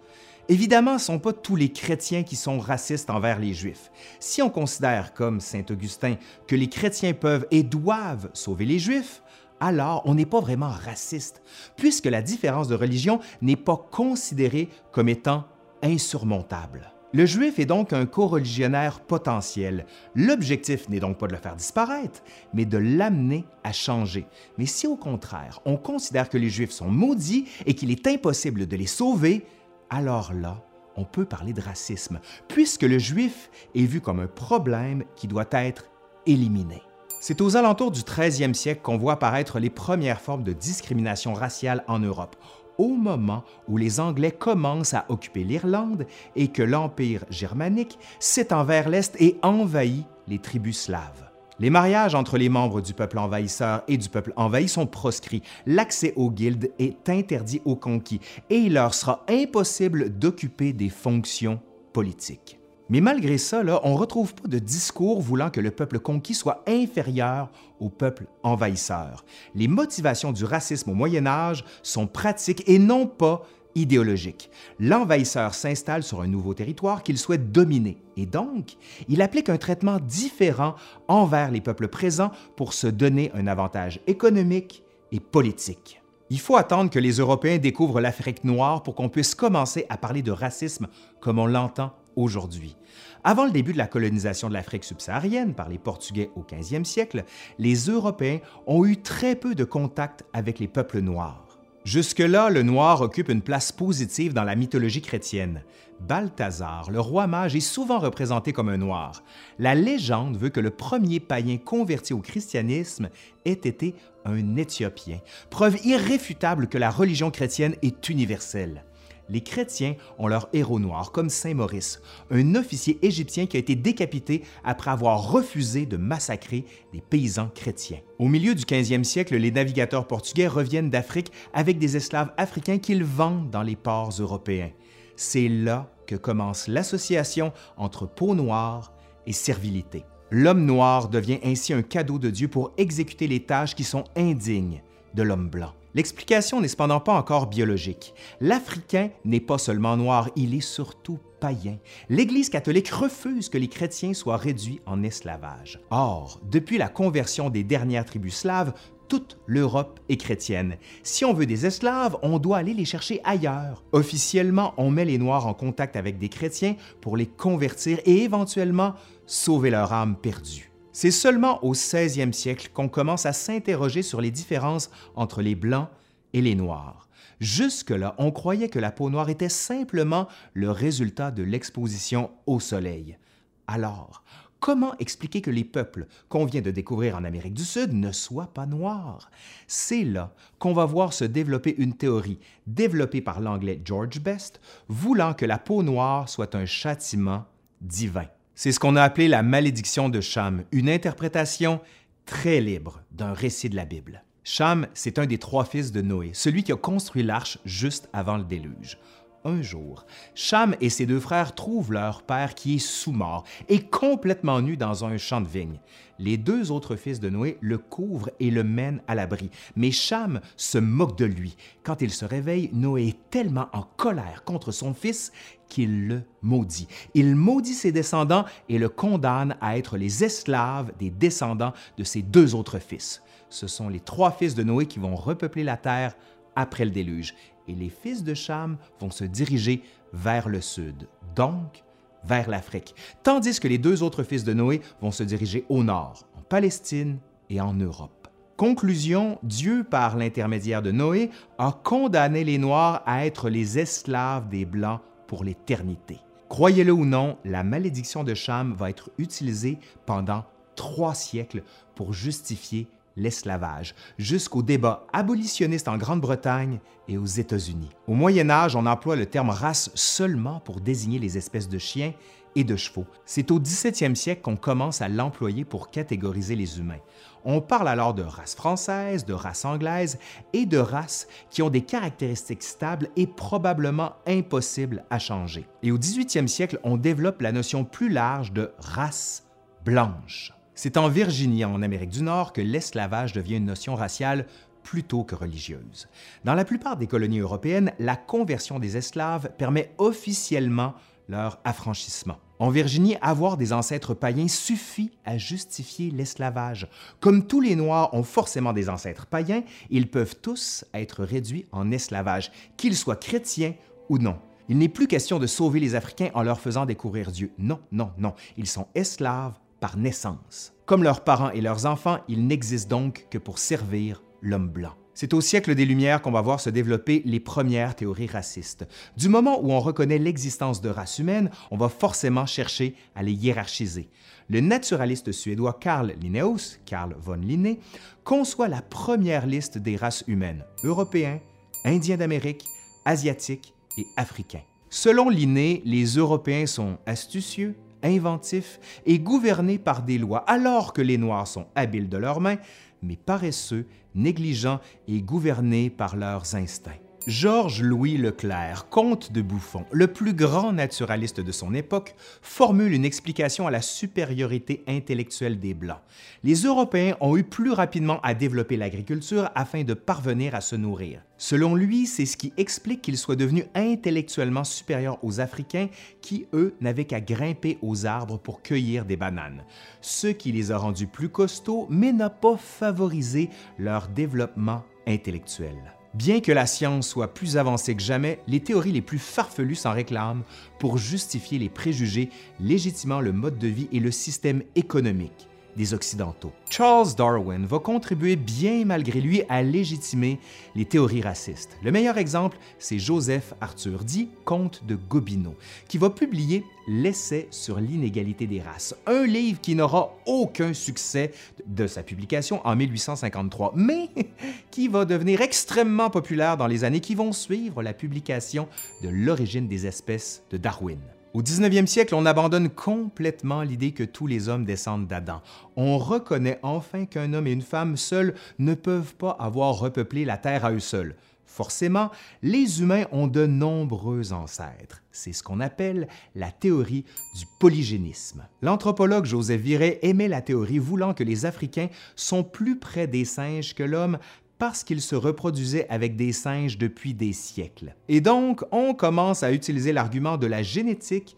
Évidemment, 0.49 0.99
ce 0.99 1.13
ne 1.13 1.17
sont 1.17 1.19
pas 1.21 1.33
tous 1.33 1.55
les 1.55 1.71
chrétiens 1.71 2.25
qui 2.25 2.35
sont 2.35 2.59
racistes 2.59 3.09
envers 3.09 3.39
les 3.39 3.55
Juifs. 3.55 3.93
Si 4.19 4.43
on 4.43 4.51
considère, 4.51 5.15
comme 5.15 5.39
Saint 5.39 5.63
Augustin, 5.71 6.17
que 6.49 6.57
les 6.57 6.69
chrétiens 6.69 7.13
peuvent 7.13 7.47
et 7.53 7.63
doivent 7.63 8.31
sauver 8.33 8.65
les 8.65 8.81
Juifs, 8.81 9.23
alors 9.61 10.03
on 10.05 10.17
n'est 10.17 10.27
pas 10.27 10.41
vraiment 10.41 10.71
raciste, 10.71 11.41
puisque 11.77 12.07
la 12.07 12.21
différence 12.21 12.67
de 12.67 12.75
religion 12.75 13.21
n'est 13.43 13.55
pas 13.55 13.77
considérée 13.93 14.71
comme 14.91 15.09
étant 15.09 15.45
insurmontable. 15.85 16.94
Le 17.15 17.27
juif 17.27 17.61
est 17.61 17.65
donc 17.65 17.93
un 17.93 18.07
co-religionnaire 18.07 18.99
potentiel. 18.99 19.87
L'objectif 20.17 20.89
n'est 20.89 20.99
donc 20.99 21.17
pas 21.17 21.29
de 21.29 21.33
le 21.33 21.39
faire 21.39 21.55
disparaître, 21.55 22.25
mais 22.53 22.65
de 22.65 22.77
l'amener 22.77 23.45
à 23.63 23.71
changer. 23.71 24.27
Mais 24.59 24.67
si 24.67 24.89
au 24.89 24.97
contraire, 24.97 25.61
on 25.65 25.77
considère 25.77 26.29
que 26.29 26.39
les 26.39 26.51
juifs 26.51 26.73
sont 26.73 26.91
maudits 26.91 27.45
et 27.67 27.75
qu'il 27.75 27.93
est 27.93 28.09
impossible 28.09 28.67
de 28.67 28.77
les 28.77 28.89
sauver, 28.89 29.47
alors 29.91 30.33
là, 30.35 30.61
on 30.97 31.05
peut 31.05 31.25
parler 31.25 31.53
de 31.53 31.61
racisme, 31.61 32.19
puisque 32.49 32.83
le 32.83 32.99
juif 32.99 33.49
est 33.77 33.85
vu 33.87 34.01
comme 34.01 34.19
un 34.19 34.27
problème 34.27 35.05
qui 35.15 35.29
doit 35.29 35.47
être 35.53 35.85
éliminé. 36.27 36.83
C'est 37.21 37.41
aux 37.41 37.57
alentours 37.57 37.93
du 37.93 38.01
13e 38.01 38.55
siècle 38.55 38.83
qu'on 38.83 38.99
voit 38.99 39.13
apparaître 39.13 39.61
les 39.61 39.71
premières 39.71 40.21
formes 40.21 40.43
de 40.43 40.53
discrimination 40.53 41.33
raciale 41.33 41.85
en 41.87 42.01
Europe 42.01 42.35
au 42.79 42.89
moment 42.89 43.45
où 43.69 43.77
les 43.77 44.01
Anglais 44.01 44.33
commencent 44.33 44.95
à 44.95 45.07
occuper 45.09 45.45
l'Irlande 45.45 46.07
et 46.37 46.49
que 46.49 46.63
l'Empire 46.63 47.25
germanique 47.31 47.99
s'étend 48.19 48.65
vers 48.65 48.89
l'Est 48.89 49.17
et 49.21 49.39
envahit 49.43 50.05
les 50.27 50.39
tribus 50.39 50.81
slaves. 50.81 51.31
Les 51.61 51.71
mariages 51.71 52.17
entre 52.17 52.37
les 52.37 52.49
membres 52.49 52.81
du 52.81 52.95
peuple 52.95 53.19
envahisseur 53.19 53.83
et 53.87 53.97
du 53.97 54.09
peuple 54.09 54.33
envahi 54.35 54.69
sont 54.69 54.87
proscrits. 54.87 55.43
L'accès 55.67 56.13
aux 56.17 56.31
guildes 56.31 56.73
est 56.81 57.09
interdit 57.09 57.63
aux 57.65 57.77
conquis 57.77 58.21
et 58.51 58.57
il 58.57 58.75
leur 58.75 58.93
sera 58.93 59.25
impossible 59.29 60.19
d'occuper 60.19 60.73
des 60.73 60.89
fonctions 60.89 61.61
politiques. 61.93 62.59
Mais 62.91 63.01
malgré 63.01 63.39
ça, 63.39 63.63
on 63.83 63.95
ne 63.95 63.99
retrouve 63.99 64.35
pas 64.35 64.49
de 64.49 64.59
discours 64.59 65.21
voulant 65.21 65.51
que 65.51 65.61
le 65.61 65.71
peuple 65.71 65.99
conquis 65.99 66.35
soit 66.35 66.63
inférieur 66.67 67.51
au 67.81 67.89
peuple 67.89 68.27
envahisseur. 68.43 69.25
Les 69.55 69.69
motivations 69.69 70.33
du 70.33 70.45
racisme 70.45 70.91
au 70.91 70.95
Moyen 70.95 71.27
Âge 71.27 71.65
sont 71.83 72.07
pratiques 72.07 72.63
et 72.67 72.79
non 72.79 73.07
pas 73.07 73.43
idéologiques. 73.75 74.51
L'envahisseur 74.79 75.55
s'installe 75.55 76.03
sur 76.03 76.21
un 76.21 76.29
nouveau 76.29 76.55
territoire 76.55 77.03
qu'il 77.03 77.19
souhaite 77.19 77.51
dominer 77.51 77.99
et 78.17 78.27
donc 78.27 78.77
il 79.09 79.23
applique 79.23 79.49
un 79.49 79.57
traitement 79.57 79.99
différent 79.99 80.75
envers 81.09 81.51
les 81.51 81.61
peuples 81.61 81.89
présents 81.89 82.31
pour 82.57 82.73
se 82.73 82.87
donner 82.87 83.33
un 83.35 83.47
avantage 83.47 84.01
économique 84.07 84.85
et 85.11 85.21
politique. 85.21 86.01
Il 86.31 86.41
faut 86.41 86.57
attendre 86.57 86.91
que 86.91 86.99
les 86.99 87.13
Européens 87.19 87.59
découvrent 87.59 88.01
l'Afrique 88.01 88.45
noire 88.45 88.83
pour 88.83 88.95
qu'on 88.95 89.09
puisse 89.09 89.35
commencer 89.35 89.87
à 89.89 89.97
parler 89.97 90.23
de 90.23 90.33
racisme 90.33 90.87
comme 91.21 91.39
on 91.39 91.47
l'entend 91.47 91.93
aujourd'hui. 92.17 92.77
Avant 93.23 93.45
le 93.45 93.51
début 93.51 93.73
de 93.73 93.79
la 93.79 93.87
colonisation 93.87 94.49
de 94.49 94.55
l'Afrique 94.55 94.85
subsaharienne 94.85 95.55
par 95.55 95.69
les 95.69 95.79
Portugais 95.79 96.31
au 96.37 96.43
15e 96.43 96.85
siècle, 96.85 97.25
les 97.59 97.75
Européens 97.87 98.41
ont 98.67 98.85
eu 98.85 98.99
très 98.99 99.35
peu 99.35 99.55
de 99.55 99.65
contact 99.65 100.25
avec 100.33 100.59
les 100.59 100.69
peuples 100.69 101.01
noirs. 101.01 101.45
Jusque-là, 101.85 102.49
le 102.49 102.63
noir 102.63 103.03
occupe 103.03 103.29
une 103.29 103.43
place 103.43 103.71
positive 103.71 104.33
dans 104.33 104.45
la 104.45 104.57
mythologie 104.57 105.03
chrétienne. 105.03 105.63
Balthazar, 106.01 106.91
le 106.91 106.99
roi 106.99 107.27
mage, 107.27 107.55
est 107.57 107.61
souvent 107.61 107.99
représenté 107.99 108.55
comme 108.55 108.71
un 108.71 108.79
noir. 108.79 109.23
La 109.59 109.75
légende 109.75 110.39
veut 110.39 110.49
que 110.49 110.61
le 110.61 110.71
premier 110.71 111.21
païen 111.21 111.59
converti 111.59 112.15
au 112.15 112.21
christianisme 112.21 113.11
ait 113.45 113.53
été 113.53 113.95
un 114.25 114.57
Éthiopien, 114.57 115.21
preuve 115.51 115.77
irréfutable 115.85 116.69
que 116.69 116.79
la 116.79 116.91
religion 116.91 117.31
chrétienne 117.31 117.77
est 117.83 118.09
universelle. 118.09 118.85
Les 119.29 119.41
chrétiens 119.43 119.95
ont 120.19 120.29
leur 120.29 120.49
héros 120.53 120.79
noir, 120.79 121.13
comme 121.13 121.29
Saint 121.29 121.55
Maurice, 121.55 122.01
un 122.31 122.55
officier 122.55 122.99
égyptien 123.03 123.47
qui 123.47 123.57
a 123.57 123.61
été 123.61 123.75
décapité 123.75 124.43
après 124.65 124.91
avoir 124.91 125.31
refusé 125.31 125.87
de 125.87 125.97
massacrer 125.97 126.65
des 126.93 127.01
paysans 127.01 127.51
chrétiens. 127.55 128.01
Au 128.19 128.29
milieu 128.29 128.55
du 128.55 128.65
15e 128.65 129.05
siècle, 129.05 129.37
les 129.37 129.51
navigateurs 129.51 130.07
portugais 130.07 130.49
reviennent 130.49 130.91
d'Afrique 130.91 131.33
avec 131.53 131.79
des 131.79 131.97
esclaves 131.97 132.33
africains 132.37 132.79
qu'ils 132.79 133.05
vendent 133.05 133.51
dans 133.51 133.63
les 133.63 133.77
ports 133.77 134.13
européens. 134.19 134.71
C'est 135.17 135.49
là 135.49 135.91
que 136.07 136.17
commence 136.17 136.69
l'association 136.69 137.53
entre 137.77 138.07
peau 138.07 138.35
noire 138.35 138.93
et 139.27 139.33
servilité. 139.33 140.05
L'homme 140.31 140.65
noir 140.65 141.09
devient 141.09 141.39
ainsi 141.45 141.73
un 141.73 141.83
cadeau 141.83 142.19
de 142.19 142.31
Dieu 142.31 142.49
pour 142.49 142.73
exécuter 142.77 143.27
les 143.27 143.41
tâches 143.41 143.75
qui 143.75 143.85
sont 143.85 144.05
indignes 144.17 144.83
de 145.15 145.23
l'homme 145.23 145.49
blanc. 145.49 145.73
L'explication 145.95 146.61
n'est 146.61 146.69
cependant 146.69 147.01
pas 147.01 147.15
encore 147.15 147.47
biologique. 147.47 148.15
L'Africain 148.41 149.11
n'est 149.25 149.41
pas 149.41 149.59
seulement 149.59 149.97
noir, 149.97 150.29
il 150.35 150.55
est 150.55 150.61
surtout 150.61 151.21
païen. 151.39 151.79
L'Église 152.09 152.49
catholique 152.49 152.89
refuse 152.89 153.49
que 153.49 153.59
les 153.59 153.69
chrétiens 153.69 154.13
soient 154.13 154.37
réduits 154.37 154.81
en 154.87 155.05
esclavage. 155.05 155.81
Or, 155.91 156.41
depuis 156.51 156.79
la 156.79 156.89
conversion 156.89 157.49
des 157.49 157.63
dernières 157.63 158.05
tribus 158.05 158.35
slaves, 158.39 158.75
toute 159.09 159.39
l'Europe 159.47 160.01
est 160.09 160.17
chrétienne. 160.17 160.77
Si 161.03 161.25
on 161.25 161.33
veut 161.33 161.47
des 161.47 161.67
esclaves, 161.67 162.17
on 162.23 162.39
doit 162.39 162.57
aller 162.57 162.75
les 162.75 162.85
chercher 162.85 163.21
ailleurs. 163.23 163.85
Officiellement, 163.93 164.75
on 164.77 164.91
met 164.91 165.05
les 165.05 165.19
Noirs 165.19 165.47
en 165.47 165.55
contact 165.55 165.95
avec 165.95 166.19
des 166.19 166.29
chrétiens 166.29 166.75
pour 167.01 167.17
les 167.17 167.27
convertir 167.27 168.01
et 168.05 168.23
éventuellement 168.23 168.95
sauver 169.27 169.71
leur 169.71 169.93
âme 169.93 170.17
perdue. 170.17 170.74
C'est 170.97 171.11
seulement 171.11 171.63
au 171.65 171.75
16e 171.75 172.33
siècle 172.33 172.71
qu'on 172.73 172.89
commence 172.89 173.27
à 173.27 173.33
s'interroger 173.33 174.03
sur 174.03 174.21
les 174.21 174.31
différences 174.31 174.91
entre 175.17 175.43
les 175.43 175.57
Blancs 175.57 175.89
et 176.33 176.41
les 176.41 176.55
Noirs. 176.55 177.09
Jusque-là, 177.41 178.15
on 178.17 178.31
croyait 178.31 178.69
que 178.69 178.79
la 178.79 178.93
peau 178.93 179.11
noire 179.11 179.29
était 179.29 179.49
simplement 179.49 180.29
le 180.53 180.71
résultat 180.71 181.33
de 181.33 181.43
l'exposition 181.43 182.31
au 182.47 182.61
soleil. 182.61 183.19
Alors, 183.67 184.23
comment 184.61 184.97
expliquer 185.01 185.41
que 185.41 185.51
les 185.51 185.65
peuples 185.65 186.07
qu'on 186.29 186.45
vient 186.45 186.63
de 186.63 186.71
découvrir 186.71 187.17
en 187.17 187.25
Amérique 187.25 187.55
du 187.55 187.65
Sud 187.65 187.93
ne 187.93 188.13
soient 188.13 188.55
pas 188.55 188.67
noirs? 188.67 189.33
C'est 189.67 190.05
là 190.05 190.33
qu'on 190.61 190.75
va 190.75 190.85
voir 190.85 191.13
se 191.13 191.25
développer 191.25 191.75
une 191.77 191.97
théorie 191.97 192.39
développée 192.69 193.21
par 193.21 193.41
l'anglais 193.41 193.83
George 193.85 194.21
Best, 194.21 194.61
voulant 194.87 195.35
que 195.35 195.45
la 195.45 195.59
peau 195.59 195.83
noire 195.83 196.29
soit 196.29 196.55
un 196.55 196.67
châtiment 196.67 197.47
divin. 197.81 198.29
C'est 198.57 198.71
ce 198.71 198.79
qu'on 198.79 198.95
a 198.95 199.03
appelé 199.03 199.27
la 199.27 199.43
malédiction 199.43 200.09
de 200.09 200.21
Cham, 200.21 200.63
une 200.71 200.89
interprétation 200.89 201.81
très 202.25 202.61
libre 202.61 203.01
d'un 203.11 203.33
récit 203.33 203.69
de 203.69 203.75
la 203.75 203.85
Bible. 203.85 204.23
Cham, 204.45 204.87
c'est 204.95 205.19
un 205.19 205.27
des 205.27 205.39
trois 205.39 205.65
fils 205.65 205.91
de 205.91 206.03
Noé, 206.03 206.31
celui 206.35 206.63
qui 206.63 206.71
a 206.71 206.77
construit 206.77 207.25
l'arche 207.25 207.59
juste 207.65 208.09
avant 208.13 208.37
le 208.37 208.45
déluge. 208.45 208.97
Un 209.47 209.61
jour, 209.61 210.07
Cham 210.35 210.75
et 210.81 210.89
ses 210.89 211.05
deux 211.05 211.21
frères 211.21 211.55
trouvent 211.55 211.93
leur 211.93 212.23
père 212.23 212.55
qui 212.55 212.77
est 212.77 212.79
sous-mort 212.79 213.45
et 213.69 213.81
complètement 213.81 214.63
nu 214.63 214.79
dans 214.79 215.05
un 215.05 215.19
champ 215.19 215.43
de 215.43 215.49
vigne. 215.49 215.81
Les 216.19 216.39
deux 216.39 216.71
autres 216.71 216.97
fils 216.97 217.21
de 217.21 217.29
Noé 217.29 217.59
le 217.61 217.77
couvrent 217.77 218.31
et 218.41 218.51
le 218.51 218.65
mènent 218.65 219.03
à 219.07 219.15
l'abri, 219.15 219.51
mais 219.77 219.91
Cham 219.91 220.41
se 220.57 220.79
moque 220.79 221.19
de 221.19 221.27
lui. 221.27 221.59
Quand 221.83 222.01
il 222.01 222.11
se 222.11 222.25
réveille, 222.25 222.71
Noé 222.73 223.09
est 223.09 223.31
tellement 223.31 223.69
en 223.75 223.83
colère 223.99 224.45
contre 224.45 224.73
son 224.73 224.95
fils 224.95 225.31
qu'il 225.69 226.09
le 226.09 226.23
maudit. 226.41 226.89
Il 227.13 227.37
maudit 227.37 227.75
ses 227.75 227.93
descendants 227.93 228.47
et 228.71 228.79
le 228.79 228.89
condamne 228.89 229.57
à 229.61 229.77
être 229.77 229.99
les 229.99 230.25
esclaves 230.25 230.93
des 230.99 231.11
descendants 231.11 231.75
de 231.99 232.05
ses 232.05 232.23
deux 232.23 232.55
autres 232.55 232.79
fils. 232.79 233.23
Ce 233.51 233.67
sont 233.67 233.91
les 233.91 234.01
trois 234.01 234.31
fils 234.31 234.55
de 234.55 234.63
Noé 234.63 234.87
qui 234.87 234.99
vont 234.99 235.15
repeupler 235.15 235.65
la 235.65 235.77
terre 235.77 236.17
après 236.57 236.85
le 236.85 236.91
déluge, 236.91 237.35
et 237.69 237.75
les 237.75 237.89
fils 237.89 238.25
de 238.25 238.35
Cham 238.35 238.77
vont 239.01 239.11
se 239.11 239.25
diriger 239.25 239.83
vers 240.13 240.49
le 240.49 240.61
sud, 240.61 241.09
donc 241.35 241.83
vers 242.25 242.49
l'Afrique, 242.49 242.95
tandis 243.23 243.61
que 243.61 243.69
les 243.69 243.79
deux 243.79 244.03
autres 244.03 244.23
fils 244.23 244.45
de 244.45 244.53
Noé 244.53 244.81
vont 245.01 245.11
se 245.11 245.23
diriger 245.23 245.65
au 245.69 245.83
nord, 245.83 246.27
en 246.37 246.43
Palestine 246.43 247.19
et 247.51 247.61
en 247.61 247.75
Europe. 247.75 248.29
Conclusion, 248.57 249.39
Dieu, 249.43 249.83
par 249.83 250.17
l'intermédiaire 250.17 250.81
de 250.81 250.93
Noé, 250.93 251.31
a 251.59 251.73
condamné 251.73 252.45
les 252.45 252.59
Noirs 252.59 253.03
à 253.05 253.27
être 253.27 253.51
les 253.51 253.79
esclaves 253.79 254.49
des 254.49 254.65
Blancs 254.65 255.01
pour 255.27 255.43
l'éternité. 255.43 256.19
Croyez-le 256.49 256.93
ou 256.93 257.05
non, 257.05 257.37
la 257.45 257.65
malédiction 257.65 258.23
de 258.23 258.33
Cham 258.35 258.73
va 258.75 258.91
être 258.91 259.11
utilisée 259.19 259.79
pendant 260.07 260.45
trois 260.77 261.15
siècles 261.15 261.65
pour 261.97 262.13
justifier 262.13 262.87
l'esclavage, 263.17 263.95
jusqu'au 264.19 264.63
débat 264.63 265.07
abolitionniste 265.13 265.89
en 265.89 265.97
Grande-Bretagne 265.97 266.81
et 267.09 267.19
aux 267.19 267.27
États-Unis. 267.27 267.91
Au 268.07 268.15
Moyen 268.15 268.51
Âge, 268.51 268.77
on 268.77 268.87
emploie 268.87 269.17
le 269.17 269.27
terme 269.27 269.51
race 269.51 269.91
seulement 269.95 270.61
pour 270.61 270.81
désigner 270.81 271.19
les 271.19 271.37
espèces 271.37 271.69
de 271.69 271.79
chiens 271.79 272.13
et 272.57 272.65
de 272.65 272.77
chevaux. 272.77 273.07
C'est 273.25 273.51
au 273.51 273.59
17e 273.59 274.15
siècle 274.15 274.43
qu'on 274.43 274.57
commence 274.57 275.03
à 275.03 275.09
l'employer 275.09 275.65
pour 275.65 275.91
catégoriser 275.91 276.55
les 276.55 276.79
humains. 276.79 277.01
On 277.45 277.61
parle 277.61 277.89
alors 277.89 278.15
de 278.15 278.23
race 278.23 278.55
française, 278.55 279.25
de 279.27 279.35
race 279.35 279.65
anglaise 279.65 280.19
et 280.53 280.65
de 280.65 280.79
races 280.79 281.27
qui 281.51 281.63
ont 281.63 281.71
des 281.71 281.83
caractéristiques 281.83 282.63
stables 282.63 283.09
et 283.17 283.27
probablement 283.27 284.15
impossibles 284.27 285.05
à 285.11 285.19
changer. 285.19 285.67
Et 285.83 285.91
au 285.91 285.99
18e 285.99 286.47
siècle, 286.47 286.79
on 286.85 286.97
développe 286.97 287.43
la 287.43 287.53
notion 287.53 287.85
plus 287.85 288.09
large 288.09 288.53
de 288.53 288.73
race 288.79 289.45
blanche. 289.85 290.53
C'est 290.77 290.97
en 290.97 291.09
Virginie, 291.09 291.65
en 291.65 291.83
Amérique 291.83 292.11
du 292.11 292.23
Nord, 292.23 292.53
que 292.53 292.61
l'esclavage 292.61 293.33
devient 293.33 293.57
une 293.57 293.67
notion 293.67 293.95
raciale 293.95 294.47
plutôt 294.83 295.23
que 295.23 295.37
religieuse. 295.37 296.09
Dans 296.45 296.55
la 296.55 296.65
plupart 296.65 296.97
des 296.97 297.07
colonies 297.07 297.39
européennes, 297.39 297.93
la 298.01 298.17
conversion 298.17 298.81
des 298.81 298.97
esclaves 298.97 299.51
permet 299.57 299.95
officiellement 299.99 300.95
leur 301.29 301.61
affranchissement. 301.65 302.39
En 302.59 302.71
Virginie, 302.71 303.17
avoir 303.21 303.57
des 303.57 303.73
ancêtres 303.73 304.15
païens 304.15 304.49
suffit 304.49 305.13
à 305.25 305.39
justifier 305.39 306.11
l'esclavage. 306.11 306.89
Comme 307.21 307.47
tous 307.47 307.61
les 307.61 307.77
Noirs 307.77 308.13
ont 308.13 308.23
forcément 308.25 308.73
des 308.73 308.89
ancêtres 308.89 309.27
païens, 309.27 309.63
ils 309.91 310.11
peuvent 310.11 310.37
tous 310.37 310.85
être 310.93 311.25
réduits 311.25 311.67
en 311.73 311.93
esclavage, 311.93 312.51
qu'ils 312.77 312.97
soient 312.97 313.17
chrétiens 313.17 313.75
ou 314.09 314.19
non. 314.19 314.39
Il 314.69 314.79
n'est 314.79 314.89
plus 314.89 315.07
question 315.07 315.39
de 315.39 315.47
sauver 315.47 315.79
les 315.79 315.95
Africains 315.95 316.31
en 316.35 316.43
leur 316.43 316.61
faisant 316.61 316.87
découvrir 316.87 317.31
Dieu. 317.31 317.53
Non, 317.59 317.81
non, 317.93 318.11
non. 318.19 318.35
Ils 318.57 318.67
sont 318.67 318.87
esclaves 318.95 319.55
par 319.85 319.99
naissance. 319.99 320.73
Comme 320.87 321.03
leurs 321.03 321.25
parents 321.25 321.51
et 321.51 321.61
leurs 321.61 321.85
enfants, 321.85 322.17
ils 322.27 322.47
n'existent 322.47 322.89
donc 322.89 323.27
que 323.29 323.37
pour 323.37 323.59
servir 323.59 324.23
l'homme 324.41 324.71
blanc. 324.71 324.95
C'est 325.13 325.35
au 325.35 325.43
siècle 325.43 325.75
des 325.75 325.85
Lumières 325.85 326.23
qu'on 326.23 326.31
va 326.31 326.41
voir 326.41 326.59
se 326.59 326.71
développer 326.71 327.21
les 327.27 327.39
premières 327.39 327.95
théories 327.95 328.27
racistes. 328.27 328.87
Du 329.19 329.29
moment 329.29 329.61
où 329.63 329.73
on 329.73 329.81
reconnaît 329.81 330.17
l'existence 330.17 330.81
de 330.81 330.89
races 330.89 331.19
humaines, 331.19 331.51
on 331.71 331.77
va 331.77 331.91
forcément 331.91 332.47
chercher 332.47 332.95
à 333.15 333.23
les 333.23 333.35
hiérarchiser. 333.35 334.09
Le 334.49 334.61
naturaliste 334.61 335.33
suédois 335.33 335.77
Carl 335.79 336.15
Linnaeus, 336.19 336.79
Carl 336.87 337.15
von 337.19 337.35
Linné, 337.35 337.79
conçoit 338.25 338.69
la 338.69 338.81
première 338.81 339.47
liste 339.47 339.77
des 339.77 339.97
races 339.97 340.25
humaines, 340.29 340.65
européens, 340.83 341.41
indiens 341.85 342.17
d'Amérique, 342.17 342.65
asiatiques 343.05 343.75
et 343.99 344.07
africains. 344.17 344.65
Selon 344.89 345.29
Linné, 345.29 345.83
les 345.85 346.05
Européens 346.05 346.65
sont 346.65 346.97
astucieux, 347.05 347.75
inventifs 348.05 348.79
et 349.07 349.19
gouvernés 349.19 349.79
par 349.79 350.03
des 350.03 350.19
lois, 350.19 350.45
alors 350.47 350.93
que 350.93 351.03
les 351.03 351.19
Noirs 351.19 351.49
sont 351.49 351.67
habiles 351.75 352.09
de 352.09 352.19
leurs 352.19 352.41
mains, 352.41 352.59
mais 353.03 353.17
paresseux, 353.17 353.87
négligents 354.15 354.81
et 355.09 355.21
gouvernés 355.21 355.91
par 355.91 356.17
leurs 356.17 356.55
instincts. 356.55 357.04
Georges-Louis 357.27 358.19
Leclerc, 358.19 358.89
comte 358.91 359.33
de 359.33 359.41
Buffon, 359.41 359.87
le 359.91 360.09
plus 360.09 360.35
grand 360.35 360.73
naturaliste 360.73 361.41
de 361.41 361.53
son 361.53 361.73
époque, 361.73 362.15
formule 362.43 362.93
une 362.93 363.07
explication 363.07 363.67
à 363.67 363.71
la 363.71 363.81
supériorité 363.81 364.85
intellectuelle 364.87 365.59
des 365.59 365.73
Blancs. 365.73 366.01
Les 366.43 366.65
Européens 366.65 367.17
ont 367.21 367.37
eu 367.39 367.43
plus 367.43 367.71
rapidement 367.71 368.21
à 368.23 368.35
développer 368.35 368.77
l'agriculture 368.77 369.51
afin 369.55 369.85
de 369.85 369.95
parvenir 369.95 370.55
à 370.55 370.61
se 370.61 370.77
nourrir. 370.77 371.23
Selon 371.39 371.75
lui, 371.75 372.07
c'est 372.07 372.27
ce 372.27 372.37
qui 372.37 372.53
explique 372.59 373.01
qu'ils 373.01 373.19
soient 373.19 373.37
devenus 373.37 373.65
intellectuellement 373.75 374.65
supérieurs 374.65 375.19
aux 375.23 375.41
Africains 375.41 375.89
qui, 376.21 376.47
eux, 376.53 376.75
n'avaient 376.83 377.07
qu'à 377.07 377.23
grimper 377.23 377.79
aux 377.81 378.05
arbres 378.05 378.39
pour 378.39 378.61
cueillir 378.61 379.07
des 379.07 379.17
bananes, 379.17 379.65
ce 380.03 380.27
qui 380.27 380.53
les 380.53 380.73
a 380.73 380.77
rendus 380.77 381.07
plus 381.07 381.31
costauds, 381.31 381.87
mais 381.89 382.13
n'a 382.13 382.31
pas 382.31 382.59
favorisé 382.59 383.49
leur 383.79 384.09
développement 384.09 384.83
intellectuel. 385.07 385.95
Bien 386.15 386.41
que 386.41 386.53
la 386.53 386.67
science 386.67 387.09
soit 387.09 387.35
plus 387.35 387.57
avancée 387.57 387.97
que 387.97 388.03
jamais, 388.03 388.39
les 388.47 388.61
théories 388.61 388.93
les 388.93 389.03
plus 389.03 389.19
farfelues 389.19 389.75
s'en 389.75 389.93
réclament 389.93 390.45
pour 390.79 390.97
justifier 390.97 391.59
les 391.59 391.69
préjugés 391.69 392.31
légitimant 392.61 393.21
le 393.21 393.33
mode 393.33 393.59
de 393.59 393.67
vie 393.67 393.89
et 393.91 393.99
le 393.99 394.13
système 394.13 394.63
économique. 394.77 395.49
Des 395.77 395.95
Occidentaux. 395.95 396.53
Charles 396.71 397.15
Darwin 397.17 397.67
va 397.67 397.79
contribuer 397.79 398.37
bien 398.37 398.85
malgré 398.85 399.21
lui 399.21 399.43
à 399.49 399.63
légitimer 399.63 400.39
les 400.75 400.85
théories 400.85 401.23
racistes. 401.23 401.77
Le 401.83 401.93
meilleur 401.93 402.19
exemple, 402.19 402.59
c'est 402.79 402.99
Joseph 402.99 403.55
Arthur, 403.61 404.05
dit 404.05 404.29
comte 404.45 404.85
de 404.87 404.97
Gobineau, 404.97 405.55
qui 405.89 405.99
va 405.99 406.11
publier 406.11 406.65
L'essai 406.87 407.49
sur 407.51 407.81
l'inégalité 407.81 408.47
des 408.47 408.61
races, 408.61 408.95
un 409.07 409.25
livre 409.25 409.59
qui 409.61 409.75
n'aura 409.75 410.15
aucun 410.27 410.75
succès 410.75 411.33
de 411.67 411.87
sa 411.87 412.03
publication 412.03 412.61
en 412.67 412.77
1853, 412.77 413.73
mais 413.75 414.11
qui 414.71 414.89
va 414.89 415.07
devenir 415.07 415.41
extrêmement 415.41 416.11
populaire 416.11 416.59
dans 416.59 416.67
les 416.67 416.85
années 416.85 417.01
qui 417.01 417.15
vont 417.15 417.33
suivre 417.33 417.83
la 417.83 417.95
publication 417.95 418.69
de 419.03 419.09
L'origine 419.09 419.67
des 419.67 419.87
espèces 419.87 420.43
de 420.51 420.59
Darwin. 420.59 421.01
Au 421.35 421.43
19e 421.43 421.87
siècle, 421.87 422.15
on 422.15 422.27
abandonne 422.27 422.69
complètement 422.69 423.63
l'idée 423.63 423.91
que 423.91 424.05
tous 424.05 424.29
les 424.29 424.49
hommes 424.49 424.65
descendent 424.65 425.09
d'Adam. 425.09 425.43
On 425.75 425.99
reconnaît 425.99 426.61
enfin 426.63 427.07
qu'un 427.07 427.33
homme 427.33 427.49
et 427.49 427.53
une 427.53 427.61
femme 427.61 427.97
seuls 427.97 428.35
ne 428.61 428.75
peuvent 428.75 429.17
pas 429.17 429.37
avoir 429.41 429.77
repeuplé 429.77 430.25
la 430.25 430.37
Terre 430.37 430.65
à 430.65 430.71
eux 430.71 430.79
seuls. 430.79 431.17
Forcément, 431.45 432.13
les 432.43 432.81
humains 432.81 433.07
ont 433.11 433.27
de 433.27 433.47
nombreux 433.47 434.33
ancêtres. 434.33 435.03
C'est 435.11 435.33
ce 435.33 435.43
qu'on 435.43 435.59
appelle 435.59 436.07
la 436.37 436.53
théorie 436.53 437.05
du 437.37 437.45
polygénisme. 437.59 438.47
L'anthropologue 438.63 439.25
Joseph 439.25 439.61
Viret 439.61 439.99
aimait 440.03 440.29
la 440.29 440.41
théorie 440.41 440.79
voulant 440.79 441.15
que 441.15 441.25
les 441.25 441.47
Africains 441.47 441.89
sont 442.15 442.45
plus 442.45 442.79
près 442.79 443.09
des 443.09 443.25
singes 443.25 443.75
que 443.75 443.83
l'homme 443.83 444.19
parce 444.59 444.85
qu'ils 444.85 445.01
se 445.01 445.15
reproduisaient 445.15 445.89
avec 445.89 446.17
des 446.17 446.33
singes 446.33 446.79
depuis 446.79 447.15
des 447.15 447.33
siècles. 447.33 447.95
Et 448.09 448.21
donc, 448.21 448.63
on 448.73 448.95
commence 448.95 449.43
à 449.43 449.53
utiliser 449.53 449.93
l'argument 449.93 450.37
de 450.37 450.47
la 450.47 450.63
génétique 450.63 451.37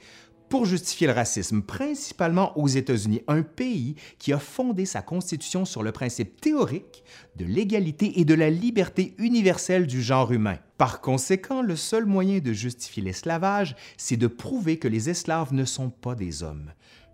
pour 0.48 0.64
justifier 0.64 1.06
le 1.06 1.12
racisme, 1.12 1.62
principalement 1.62 2.56
aux 2.56 2.68
États-Unis, 2.68 3.22
un 3.26 3.42
pays 3.42 3.96
qui 4.18 4.32
a 4.32 4.38
fondé 4.38 4.86
sa 4.86 5.02
constitution 5.02 5.64
sur 5.64 5.82
le 5.82 5.92
principe 5.92 6.40
théorique 6.40 7.02
de 7.36 7.44
l'égalité 7.44 8.20
et 8.20 8.24
de 8.24 8.34
la 8.34 8.50
liberté 8.50 9.14
universelle 9.18 9.86
du 9.86 10.02
genre 10.02 10.32
humain. 10.32 10.58
Par 10.78 11.00
conséquent, 11.00 11.62
le 11.62 11.76
seul 11.76 12.06
moyen 12.06 12.38
de 12.38 12.52
justifier 12.52 13.02
l'esclavage, 13.02 13.74
c'est 13.96 14.16
de 14.16 14.26
prouver 14.26 14.78
que 14.78 14.88
les 14.88 15.10
esclaves 15.10 15.52
ne 15.52 15.64
sont 15.64 15.90
pas 15.90 16.14
des 16.14 16.42
hommes. 16.42 16.72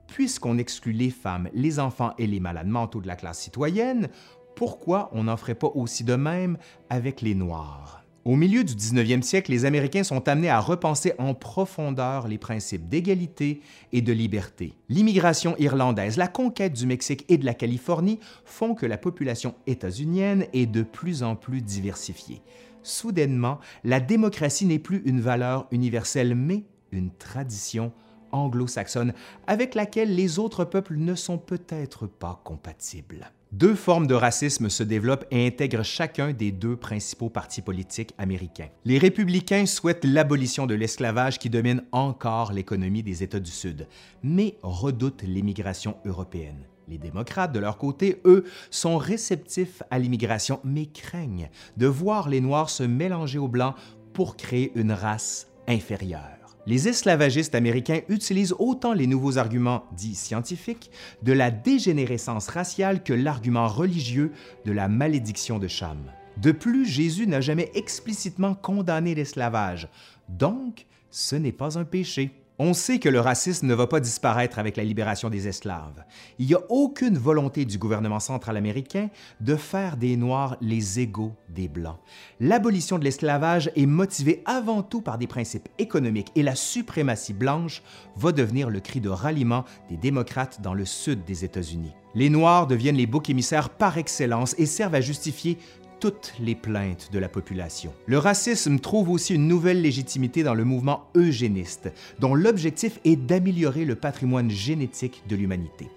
Puisqu'on 0.09 0.59
exclut 0.59 0.93
les 0.93 1.11
femmes, 1.11 1.49
les 1.55 1.79
enfants 1.79 2.13
et 2.19 2.27
les 2.27 2.41
malades 2.41 2.67
mentaux 2.67 3.01
de 3.01 3.07
la 3.07 3.17
classe 3.17 3.41
citoyenne, 3.41 4.11
pourquoi 4.55 5.11
on 5.13 5.25
n'en 5.25 5.37
ferait 5.37 5.55
pas 5.55 5.71
aussi 5.75 6.05
de 6.05 6.15
même 6.15 6.59
avec 6.91 7.21
les 7.21 7.35
Noirs? 7.35 8.03
Au 8.25 8.37
milieu 8.37 8.63
du 8.63 8.75
19e 8.75 9.23
siècle, 9.23 9.51
les 9.51 9.65
Américains 9.65 10.05
sont 10.05 10.29
amenés 10.29 10.49
à 10.49 10.61
repenser 10.61 11.13
en 11.19 11.35
profondeur 11.35 12.29
les 12.29 12.39
principes 12.39 12.89
d'égalité 12.89 13.61
et 13.91 14.01
de 14.01 14.13
liberté. 14.13 14.75
L'immigration 14.89 15.57
irlandaise, 15.59 16.17
la 16.17 16.29
conquête 16.29 16.73
du 16.73 16.87
Mexique 16.87 17.25
et 17.29 17.37
de 17.37 17.45
la 17.45 17.55
Californie 17.55 18.21
font 18.45 18.77
que 18.77 18.87
la 18.87 18.97
population 18.97 19.57
états-unienne 19.67 20.47
est 20.53 20.67
de 20.67 20.85
plus 20.85 21.25
en 21.25 21.35
plus 21.35 21.63
diversifiée. 21.63 22.43
Soudainement, 22.85 23.59
la 23.83 23.99
démocratie 23.99 24.67
n'est 24.67 24.79
plus 24.79 25.03
une 25.05 25.21
valeur 25.21 25.67
universelle, 25.73 26.37
mais 26.37 26.63
une 26.93 27.11
tradition 27.11 27.93
anglo-saxonne 28.31 29.15
avec 29.49 29.75
laquelle 29.75 30.15
les 30.15 30.39
autres 30.39 30.65
peuples 30.65 30.97
ne 30.97 31.17
sont 31.17 31.39
peut-être 31.39 32.07
pas 32.07 32.41
compatibles. 32.45 33.33
Deux 33.53 33.75
formes 33.75 34.07
de 34.07 34.15
racisme 34.15 34.71
se 34.71 34.83
développent 34.83 35.27
et 35.31 35.47
intègrent 35.47 35.83
chacun 35.83 36.33
des 36.33 36.53
deux 36.53 36.75
principaux 36.75 37.29
partis 37.29 37.61
politiques 37.61 38.15
américains. 38.17 38.71
Les 38.87 38.97
républicains 38.97 39.67
souhaitent 39.67 40.07
l'abolition 40.07 40.67
de 40.67 40.75
l'esclavage 40.75 41.39
qui 41.39 41.51
domine 41.51 41.85
encore 41.93 42.55
l'économie 42.55 43.03
des 43.03 43.23
États 43.23 43.41
du 43.41 43.51
Sud, 43.51 43.89
mais 44.23 44.57
redoutent 44.63 45.23
l'immigration 45.23 45.99
européenne. 46.07 46.65
Les 46.89 46.97
démocrates, 46.97 47.53
de 47.53 47.59
leur 47.59 47.77
côté, 47.77 48.23
eux, 48.25 48.45
sont 48.71 48.97
réceptifs 48.97 49.83
à 49.91 49.99
l'immigration, 49.99 50.59
mais 50.65 50.87
craignent 50.87 51.51
de 51.77 51.87
voir 51.87 52.31
les 52.31 52.41
Noirs 52.41 52.71
se 52.71 52.85
mélanger 52.85 53.39
aux 53.39 53.49
Blancs 53.49 53.75
pour 54.15 54.39
créer 54.39 54.73
une 54.77 54.93
race 54.93 55.49
inférieure. 55.69 56.42
Les 56.65 56.87
esclavagistes 56.87 57.57
américains 57.57 58.03
utilisent 58.09 58.55
autant 58.59 58.93
les 58.93 59.09
nouveaux 59.09 59.37
arguments 59.37 59.85
dits 59.97 60.15
scientifiques 60.15 60.91
de 61.23 61.33
la 61.33 61.51
dégénérescence 61.51 62.49
raciale 62.49 63.03
que 63.03 63.13
l'argument 63.13 63.67
religieux 63.67 64.31
de 64.65 64.71
la 64.71 64.87
malédiction 64.87 65.59
de 65.59 65.67
Cham. 65.67 65.99
De 66.37 66.53
plus, 66.53 66.87
Jésus 66.87 67.27
n'a 67.27 67.41
jamais 67.41 67.71
explicitement 67.75 68.55
condamné 68.55 69.15
l'esclavage, 69.15 69.89
donc 70.29 70.87
ce 71.11 71.35
n'est 71.35 71.53
pas 71.53 71.79
un 71.79 71.85
péché. 71.85 72.31
On 72.65 72.75
sait 72.75 73.01
que 73.01 73.09
le 73.09 73.19
racisme 73.19 73.67
ne 73.67 73.75
va 73.75 73.89
pas 73.89 73.99
disparaître 73.99 74.61
avec 74.61 74.77
la 74.77 74.85
libération 74.85 75.29
des 75.29 75.49
esclaves. 75.49 76.05
Il 76.39 76.47
n'y 76.47 76.55
a 76.55 76.61
aucune 76.69 77.19
volonté 77.19 77.65
du 77.65 77.77
gouvernement 77.77 78.21
central 78.21 78.57
américain 78.57 79.11
de 79.41 79.57
faire 79.57 79.97
des 79.97 80.17
Noirs 80.17 80.57
les 80.61 81.01
égaux 81.01 81.35
des 81.49 81.67
Blancs. 81.67 81.99
L'abolition 82.39 83.01
de 83.01 83.05
l'esclavage 83.05 83.73
est 83.75 83.87
motivée 83.87 84.45
avant 84.45 84.85
tout 84.85 85.01
par 85.01 85.19
des 85.19 85.27
principes 85.27 85.69
économiques 85.81 86.31
et 86.37 86.45
la 86.45 86.55
suprématie 86.55 87.33
blanche 87.33 87.83
va 88.15 88.31
devenir 88.31 88.71
le 88.71 88.79
cri 88.79 89.01
de 89.01 89.09
ralliement 89.09 89.65
des 89.91 89.97
démocrates 89.97 90.61
dans 90.63 90.75
le 90.75 90.85
sud 90.85 91.25
des 91.25 91.45
États-Unis. 91.45 91.97
Les 92.15 92.31
Noirs 92.31 92.69
deviennent 92.69 92.97
les 92.97 93.07
boucs 93.07 93.31
émissaires 93.31 93.71
par 93.71 93.99
excellence 93.99 94.55
et 94.57 94.67
servent 94.67 94.95
à 94.95 95.01
justifier 95.01 95.59
toutes 96.03 96.35
les 96.41 96.57
plaintes 96.57 97.11
de 97.13 97.21
la 97.21 97.29
population. 97.29 97.95
Le 98.07 98.19
racisme 98.19 98.81
trouve 98.81 99.09
aussi 99.09 99.37
une 99.37 99.47
nouvelle 99.47 99.81
légitimité 99.81 100.43
dans 100.43 100.53
le 100.53 100.65
mouvement 100.65 101.05
eugéniste, 101.15 101.93
dont 102.19 102.35
l'objectif 102.35 102.99
est 103.05 103.15
d'améliorer 103.15 103.85
le 103.85 103.95
patrimoine 103.95 104.51
génétique 104.51 105.23
de 105.29 105.37
l'humanité. 105.37 105.89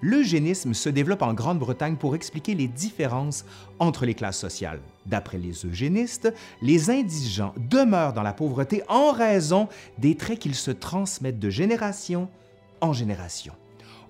L'eugénisme 0.00 0.72
se 0.72 0.88
développe 0.88 1.20
en 1.20 1.34
Grande-Bretagne 1.34 1.96
pour 1.96 2.14
expliquer 2.14 2.54
les 2.54 2.68
différences 2.68 3.44
entre 3.78 4.06
les 4.06 4.14
classes 4.14 4.38
sociales. 4.38 4.80
D'après 5.04 5.36
les 5.36 5.66
eugénistes, 5.66 6.32
les 6.62 6.88
indigents 6.88 7.52
demeurent 7.58 8.14
dans 8.14 8.22
la 8.22 8.32
pauvreté 8.32 8.82
en 8.88 9.12
raison 9.12 9.68
des 9.98 10.14
traits 10.14 10.38
qu'ils 10.38 10.54
se 10.54 10.70
transmettent 10.70 11.38
de 11.38 11.50
génération 11.50 12.30
en 12.80 12.94
génération. 12.94 13.52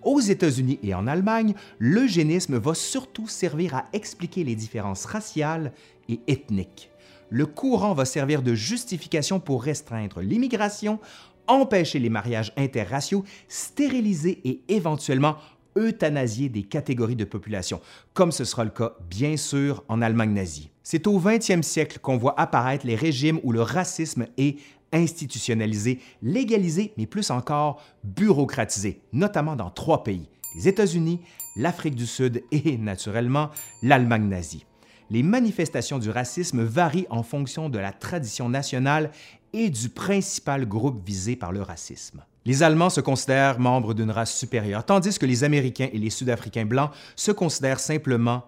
Aux 0.03 0.21
États-Unis 0.21 0.79
et 0.83 0.95
en 0.95 1.07
Allemagne, 1.07 1.55
l'eugénisme 1.79 2.59
va 2.59 2.75
surtout 2.75 3.29
servir 3.29 3.75
à 3.75 3.85
expliquer 3.93 4.45
les 4.45 4.55
différences 4.55 5.05
raciales 5.05 5.73
et 6.09 6.21
ethniques. 6.27 6.91
Le 7.29 7.47
courant 7.47 7.95
va 7.95 8.05
servir 8.05 8.43
de 8.43 8.55
justification 8.55 9.41
pour 9.41 9.63
restreindre 9.63 10.21
l'immigration, 10.21 10.99
empêcher 11.47 11.99
les 11.99 12.09
mariages 12.09 12.53
interraciaux, 12.57 13.25
stériliser 13.49 14.41
et 14.45 14.63
éventuellement 14.69 15.37
euthanasier 15.77 16.49
des 16.49 16.63
catégories 16.65 17.17
de 17.17 17.25
population, 17.25 17.81
comme 18.15 18.33
ce 18.33 18.45
sera 18.45 18.65
le 18.65 18.71
cas 18.71 18.95
bien 19.09 19.37
sûr 19.37 19.85
en 19.89 20.03
Allemagne 20.03 20.33
nazie. 20.33 20.71
C'est 20.83 21.07
au 21.07 21.21
20e 21.21 21.63
siècle 21.63 21.99
qu'on 22.01 22.17
voit 22.17 22.39
apparaître 22.41 22.87
les 22.87 22.97
régimes 22.97 23.39
où 23.45 23.53
le 23.53 23.63
racisme 23.63 24.27
est 24.37 24.59
institutionnalisé, 24.93 26.01
légalisé, 26.23 26.93
mais 26.97 27.07
plus 27.07 27.31
encore 27.31 27.83
bureaucratisé, 28.05 29.01
notamment 29.13 29.57
dans 29.57 29.71
trois 29.71 30.05
pays, 30.05 30.29
les 30.55 30.69
États-Unis, 30.69 31.21
l'Afrique 31.57 31.95
du 31.95 32.07
Sud 32.07 32.43
et, 32.51 32.77
naturellement, 32.79 33.51
l'Allemagne 33.83 34.29
nazie. 34.29 34.67
Les 35.11 35.23
manifestations 35.23 35.99
du 35.99 36.11
racisme 36.11 36.63
varient 36.63 37.07
en 37.11 37.23
fonction 37.23 37.69
de 37.69 37.79
la 37.79 37.93
tradition 37.93 38.49
nationale 38.49 39.11
et 39.53 39.69
du 39.69 39.89
principal 39.89 40.67
groupe 40.67 41.05
visé 41.05 41.35
par 41.35 41.51
le 41.51 41.63
racisme. 41.63 42.25
Les 42.47 42.63
Allemands 42.63 42.91
se 42.91 43.01
considèrent 43.01 43.59
membres 43.59 43.93
d'une 43.93 44.11
race 44.11 44.37
supérieure, 44.37 44.85
tandis 44.85 45.19
que 45.19 45.27
les 45.27 45.45
Américains 45.45 45.89
et 45.93 45.99
les 45.99 46.11
Sud-Africains 46.11 46.65
blancs 46.65 46.93
se 47.17 47.33
considèrent 47.33 47.81
simplement 47.81 48.45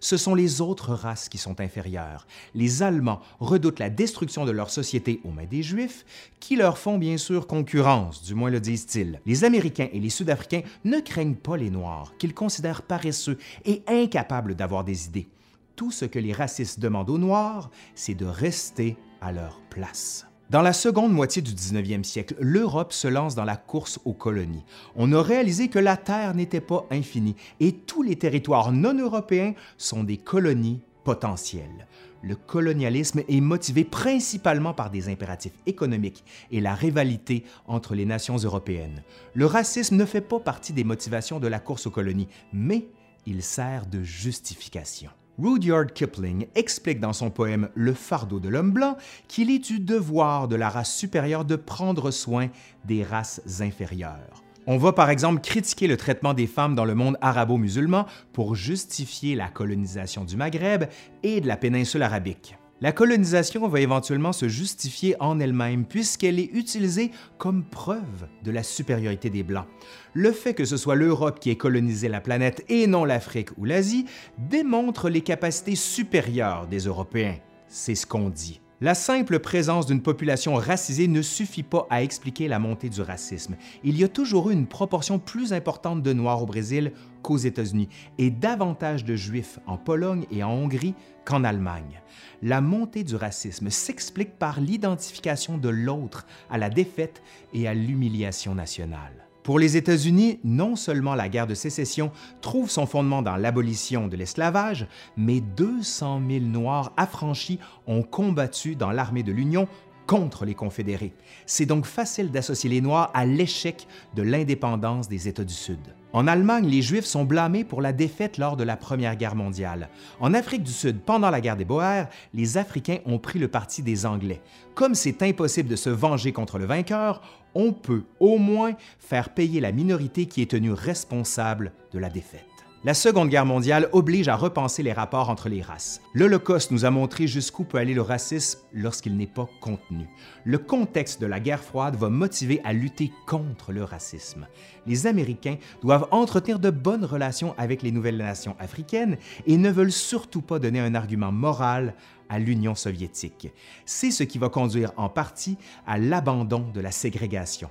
Ce 0.00 0.16
sont 0.16 0.34
les 0.34 0.60
autres 0.60 0.92
races 0.94 1.28
qui 1.28 1.38
sont 1.38 1.60
inférieures. 1.60 2.26
Les 2.54 2.82
Allemands 2.82 3.20
redoutent 3.40 3.78
la 3.78 3.90
destruction 3.90 4.44
de 4.44 4.50
leur 4.50 4.70
société 4.70 5.20
aux 5.24 5.30
mains 5.30 5.46
des 5.46 5.62
Juifs, 5.62 6.04
qui 6.40 6.56
leur 6.56 6.76
font 6.76 6.98
bien 6.98 7.16
sûr 7.16 7.46
concurrence, 7.46 8.22
du 8.22 8.34
moins 8.34 8.50
le 8.50 8.60
disent-ils. 8.60 9.20
Les 9.24 9.44
Américains 9.44 9.88
et 9.92 10.00
les 10.00 10.10
Sud-Africains 10.10 10.62
ne 10.84 11.00
craignent 11.00 11.36
pas 11.36 11.56
les 11.56 11.70
Noirs, 11.70 12.12
qu'ils 12.18 12.34
considèrent 12.34 12.82
paresseux 12.82 13.38
et 13.64 13.82
incapables 13.86 14.54
d'avoir 14.54 14.84
des 14.84 15.06
idées. 15.06 15.28
Tout 15.76 15.90
ce 15.90 16.04
que 16.04 16.18
les 16.18 16.32
racistes 16.32 16.80
demandent 16.80 17.10
aux 17.10 17.18
Noirs, 17.18 17.70
c'est 17.94 18.14
de 18.14 18.26
rester 18.26 18.96
à 19.20 19.32
leur 19.32 19.60
place. 19.70 20.26
Dans 20.50 20.60
la 20.60 20.74
seconde 20.74 21.12
moitié 21.12 21.40
du 21.40 21.52
19e 21.52 22.04
siècle, 22.04 22.36
l'Europe 22.38 22.92
se 22.92 23.08
lance 23.08 23.34
dans 23.34 23.44
la 23.44 23.56
course 23.56 23.98
aux 24.04 24.12
colonies. 24.12 24.64
On 24.94 25.10
a 25.12 25.22
réalisé 25.22 25.68
que 25.68 25.78
la 25.78 25.96
Terre 25.96 26.34
n'était 26.34 26.60
pas 26.60 26.86
infinie 26.90 27.34
et 27.60 27.72
tous 27.72 28.02
les 28.02 28.16
territoires 28.16 28.70
non 28.70 28.94
européens 28.94 29.54
sont 29.78 30.04
des 30.04 30.18
colonies 30.18 30.82
potentielles. 31.02 31.86
Le 32.22 32.36
colonialisme 32.36 33.22
est 33.26 33.40
motivé 33.40 33.84
principalement 33.84 34.74
par 34.74 34.90
des 34.90 35.08
impératifs 35.08 35.52
économiques 35.66 36.24
et 36.50 36.60
la 36.60 36.74
rivalité 36.74 37.44
entre 37.66 37.94
les 37.94 38.06
nations 38.06 38.36
européennes. 38.36 39.02
Le 39.32 39.46
racisme 39.46 39.96
ne 39.96 40.04
fait 40.04 40.20
pas 40.20 40.40
partie 40.40 40.74
des 40.74 40.84
motivations 40.84 41.40
de 41.40 41.48
la 41.48 41.58
course 41.58 41.86
aux 41.86 41.90
colonies, 41.90 42.28
mais 42.52 42.86
il 43.26 43.42
sert 43.42 43.86
de 43.86 44.02
justification. 44.02 45.10
Rudyard 45.42 45.92
Kipling 45.92 46.46
explique 46.54 47.00
dans 47.00 47.12
son 47.12 47.30
poème 47.30 47.68
Le 47.74 47.92
fardeau 47.92 48.38
de 48.38 48.48
l'homme 48.48 48.70
blanc 48.70 48.96
qu'il 49.26 49.50
est 49.50 49.58
du 49.58 49.80
devoir 49.80 50.46
de 50.46 50.56
la 50.56 50.68
race 50.68 50.94
supérieure 50.94 51.44
de 51.44 51.56
prendre 51.56 52.10
soin 52.10 52.48
des 52.84 53.02
races 53.02 53.40
inférieures. 53.60 54.42
On 54.66 54.78
va 54.78 54.92
par 54.92 55.10
exemple 55.10 55.42
critiquer 55.42 55.88
le 55.88 55.96
traitement 55.96 56.34
des 56.34 56.46
femmes 56.46 56.74
dans 56.74 56.84
le 56.84 56.94
monde 56.94 57.18
arabo-musulman 57.20 58.06
pour 58.32 58.54
justifier 58.54 59.34
la 59.34 59.48
colonisation 59.48 60.24
du 60.24 60.36
Maghreb 60.36 60.84
et 61.22 61.40
de 61.40 61.48
la 61.48 61.56
péninsule 61.56 62.02
arabique. 62.02 62.56
La 62.80 62.92
colonisation 62.92 63.66
va 63.68 63.80
éventuellement 63.80 64.32
se 64.32 64.48
justifier 64.48 65.14
en 65.20 65.38
elle-même 65.38 65.86
puisqu'elle 65.86 66.40
est 66.40 66.50
utilisée 66.52 67.12
comme 67.38 67.64
preuve 67.64 68.28
de 68.42 68.50
la 68.50 68.62
supériorité 68.62 69.30
des 69.30 69.42
Blancs. 69.44 69.66
Le 70.12 70.32
fait 70.32 70.54
que 70.54 70.64
ce 70.64 70.76
soit 70.76 70.96
l'Europe 70.96 71.38
qui 71.38 71.50
ait 71.50 71.56
colonisé 71.56 72.08
la 72.08 72.20
planète 72.20 72.64
et 72.68 72.86
non 72.86 73.04
l'Afrique 73.04 73.56
ou 73.58 73.64
l'Asie 73.64 74.06
démontre 74.38 75.08
les 75.08 75.20
capacités 75.20 75.76
supérieures 75.76 76.66
des 76.66 76.80
Européens. 76.80 77.36
C'est 77.68 77.94
ce 77.94 78.06
qu'on 78.06 78.28
dit. 78.28 78.60
La 78.80 78.96
simple 78.96 79.38
présence 79.38 79.86
d'une 79.86 80.02
population 80.02 80.54
racisée 80.54 81.06
ne 81.06 81.22
suffit 81.22 81.62
pas 81.62 81.86
à 81.90 82.02
expliquer 82.02 82.48
la 82.48 82.58
montée 82.58 82.88
du 82.88 83.00
racisme. 83.02 83.56
Il 83.84 83.96
y 83.96 84.02
a 84.02 84.08
toujours 84.08 84.50
eu 84.50 84.52
une 84.52 84.66
proportion 84.66 85.20
plus 85.20 85.52
importante 85.52 86.02
de 86.02 86.12
Noirs 86.12 86.42
au 86.42 86.46
Brésil 86.46 86.92
qu'aux 87.22 87.36
États-Unis 87.36 87.88
et 88.18 88.30
davantage 88.30 89.04
de 89.04 89.14
Juifs 89.14 89.60
en 89.66 89.76
Pologne 89.76 90.26
et 90.32 90.42
en 90.42 90.50
Hongrie 90.50 90.94
qu'en 91.24 91.44
Allemagne. 91.44 92.02
La 92.42 92.60
montée 92.60 93.04
du 93.04 93.14
racisme 93.14 93.70
s'explique 93.70 94.38
par 94.38 94.60
l'identification 94.60 95.56
de 95.56 95.68
l'autre 95.68 96.26
à 96.50 96.58
la 96.58 96.68
défaite 96.68 97.22
et 97.52 97.68
à 97.68 97.74
l'humiliation 97.74 98.56
nationale. 98.56 99.23
Pour 99.44 99.58
les 99.58 99.76
États-Unis, 99.76 100.40
non 100.42 100.74
seulement 100.74 101.14
la 101.14 101.28
guerre 101.28 101.46
de 101.46 101.52
sécession 101.52 102.10
trouve 102.40 102.70
son 102.70 102.86
fondement 102.86 103.20
dans 103.20 103.36
l'abolition 103.36 104.08
de 104.08 104.16
l'esclavage, 104.16 104.86
mais 105.18 105.42
200 105.42 106.22
000 106.26 106.44
Noirs 106.46 106.94
affranchis 106.96 107.58
ont 107.86 108.02
combattu 108.02 108.74
dans 108.74 108.90
l'armée 108.90 109.22
de 109.22 109.32
l'Union 109.32 109.68
contre 110.06 110.44
les 110.44 110.54
Confédérés. 110.54 111.12
C'est 111.46 111.66
donc 111.66 111.86
facile 111.86 112.30
d'associer 112.30 112.70
les 112.70 112.80
Noirs 112.80 113.10
à 113.14 113.24
l'échec 113.24 113.86
de 114.14 114.22
l'indépendance 114.22 115.08
des 115.08 115.28
États 115.28 115.44
du 115.44 115.54
Sud. 115.54 115.78
En 116.12 116.28
Allemagne, 116.28 116.68
les 116.68 116.80
Juifs 116.80 117.06
sont 117.06 117.24
blâmés 117.24 117.64
pour 117.64 117.82
la 117.82 117.92
défaite 117.92 118.38
lors 118.38 118.56
de 118.56 118.62
la 118.62 118.76
Première 118.76 119.16
Guerre 119.16 119.34
mondiale. 119.34 119.88
En 120.20 120.32
Afrique 120.32 120.62
du 120.62 120.70
Sud, 120.70 121.00
pendant 121.00 121.30
la 121.30 121.40
guerre 121.40 121.56
des 121.56 121.64
Boers, 121.64 122.06
les 122.32 122.56
Africains 122.56 122.98
ont 123.04 123.18
pris 123.18 123.40
le 123.40 123.48
parti 123.48 123.82
des 123.82 124.06
Anglais. 124.06 124.40
Comme 124.74 124.94
c'est 124.94 125.22
impossible 125.22 125.68
de 125.68 125.76
se 125.76 125.90
venger 125.90 126.32
contre 126.32 126.58
le 126.58 126.66
vainqueur, 126.66 127.20
on 127.54 127.72
peut 127.72 128.04
au 128.20 128.38
moins 128.38 128.74
faire 129.00 129.30
payer 129.30 129.60
la 129.60 129.72
minorité 129.72 130.26
qui 130.26 130.42
est 130.42 130.50
tenue 130.50 130.72
responsable 130.72 131.72
de 131.92 131.98
la 131.98 132.10
défaite. 132.10 132.53
La 132.86 132.92
Seconde 132.92 133.30
Guerre 133.30 133.46
mondiale 133.46 133.88
oblige 133.92 134.28
à 134.28 134.36
repenser 134.36 134.82
les 134.82 134.92
rapports 134.92 135.30
entre 135.30 135.48
les 135.48 135.62
races. 135.62 136.02
L'Holocauste 136.12 136.70
nous 136.70 136.84
a 136.84 136.90
montré 136.90 137.26
jusqu'où 137.26 137.64
peut 137.64 137.78
aller 137.78 137.94
le 137.94 138.02
racisme 138.02 138.60
lorsqu'il 138.74 139.16
n'est 139.16 139.26
pas 139.26 139.48
contenu. 139.62 140.06
Le 140.44 140.58
contexte 140.58 141.18
de 141.18 141.24
la 141.24 141.40
guerre 141.40 141.64
froide 141.64 141.96
va 141.96 142.10
motiver 142.10 142.60
à 142.62 142.74
lutter 142.74 143.10
contre 143.26 143.72
le 143.72 143.84
racisme. 143.84 144.46
Les 144.86 145.06
Américains 145.06 145.56
doivent 145.80 146.08
entretenir 146.10 146.58
de 146.58 146.68
bonnes 146.68 147.06
relations 147.06 147.54
avec 147.56 147.80
les 147.80 147.90
nouvelles 147.90 148.18
nations 148.18 148.54
africaines 148.58 149.16
et 149.46 149.56
ne 149.56 149.70
veulent 149.70 149.90
surtout 149.90 150.42
pas 150.42 150.58
donner 150.58 150.80
un 150.80 150.94
argument 150.94 151.32
moral 151.32 151.94
à 152.28 152.38
l'Union 152.38 152.74
soviétique. 152.74 153.50
C'est 153.86 154.10
ce 154.10 154.24
qui 154.24 154.36
va 154.36 154.50
conduire 154.50 154.92
en 154.98 155.08
partie 155.08 155.56
à 155.86 155.96
l'abandon 155.96 156.70
de 156.74 156.82
la 156.82 156.90
ségrégation 156.90 157.70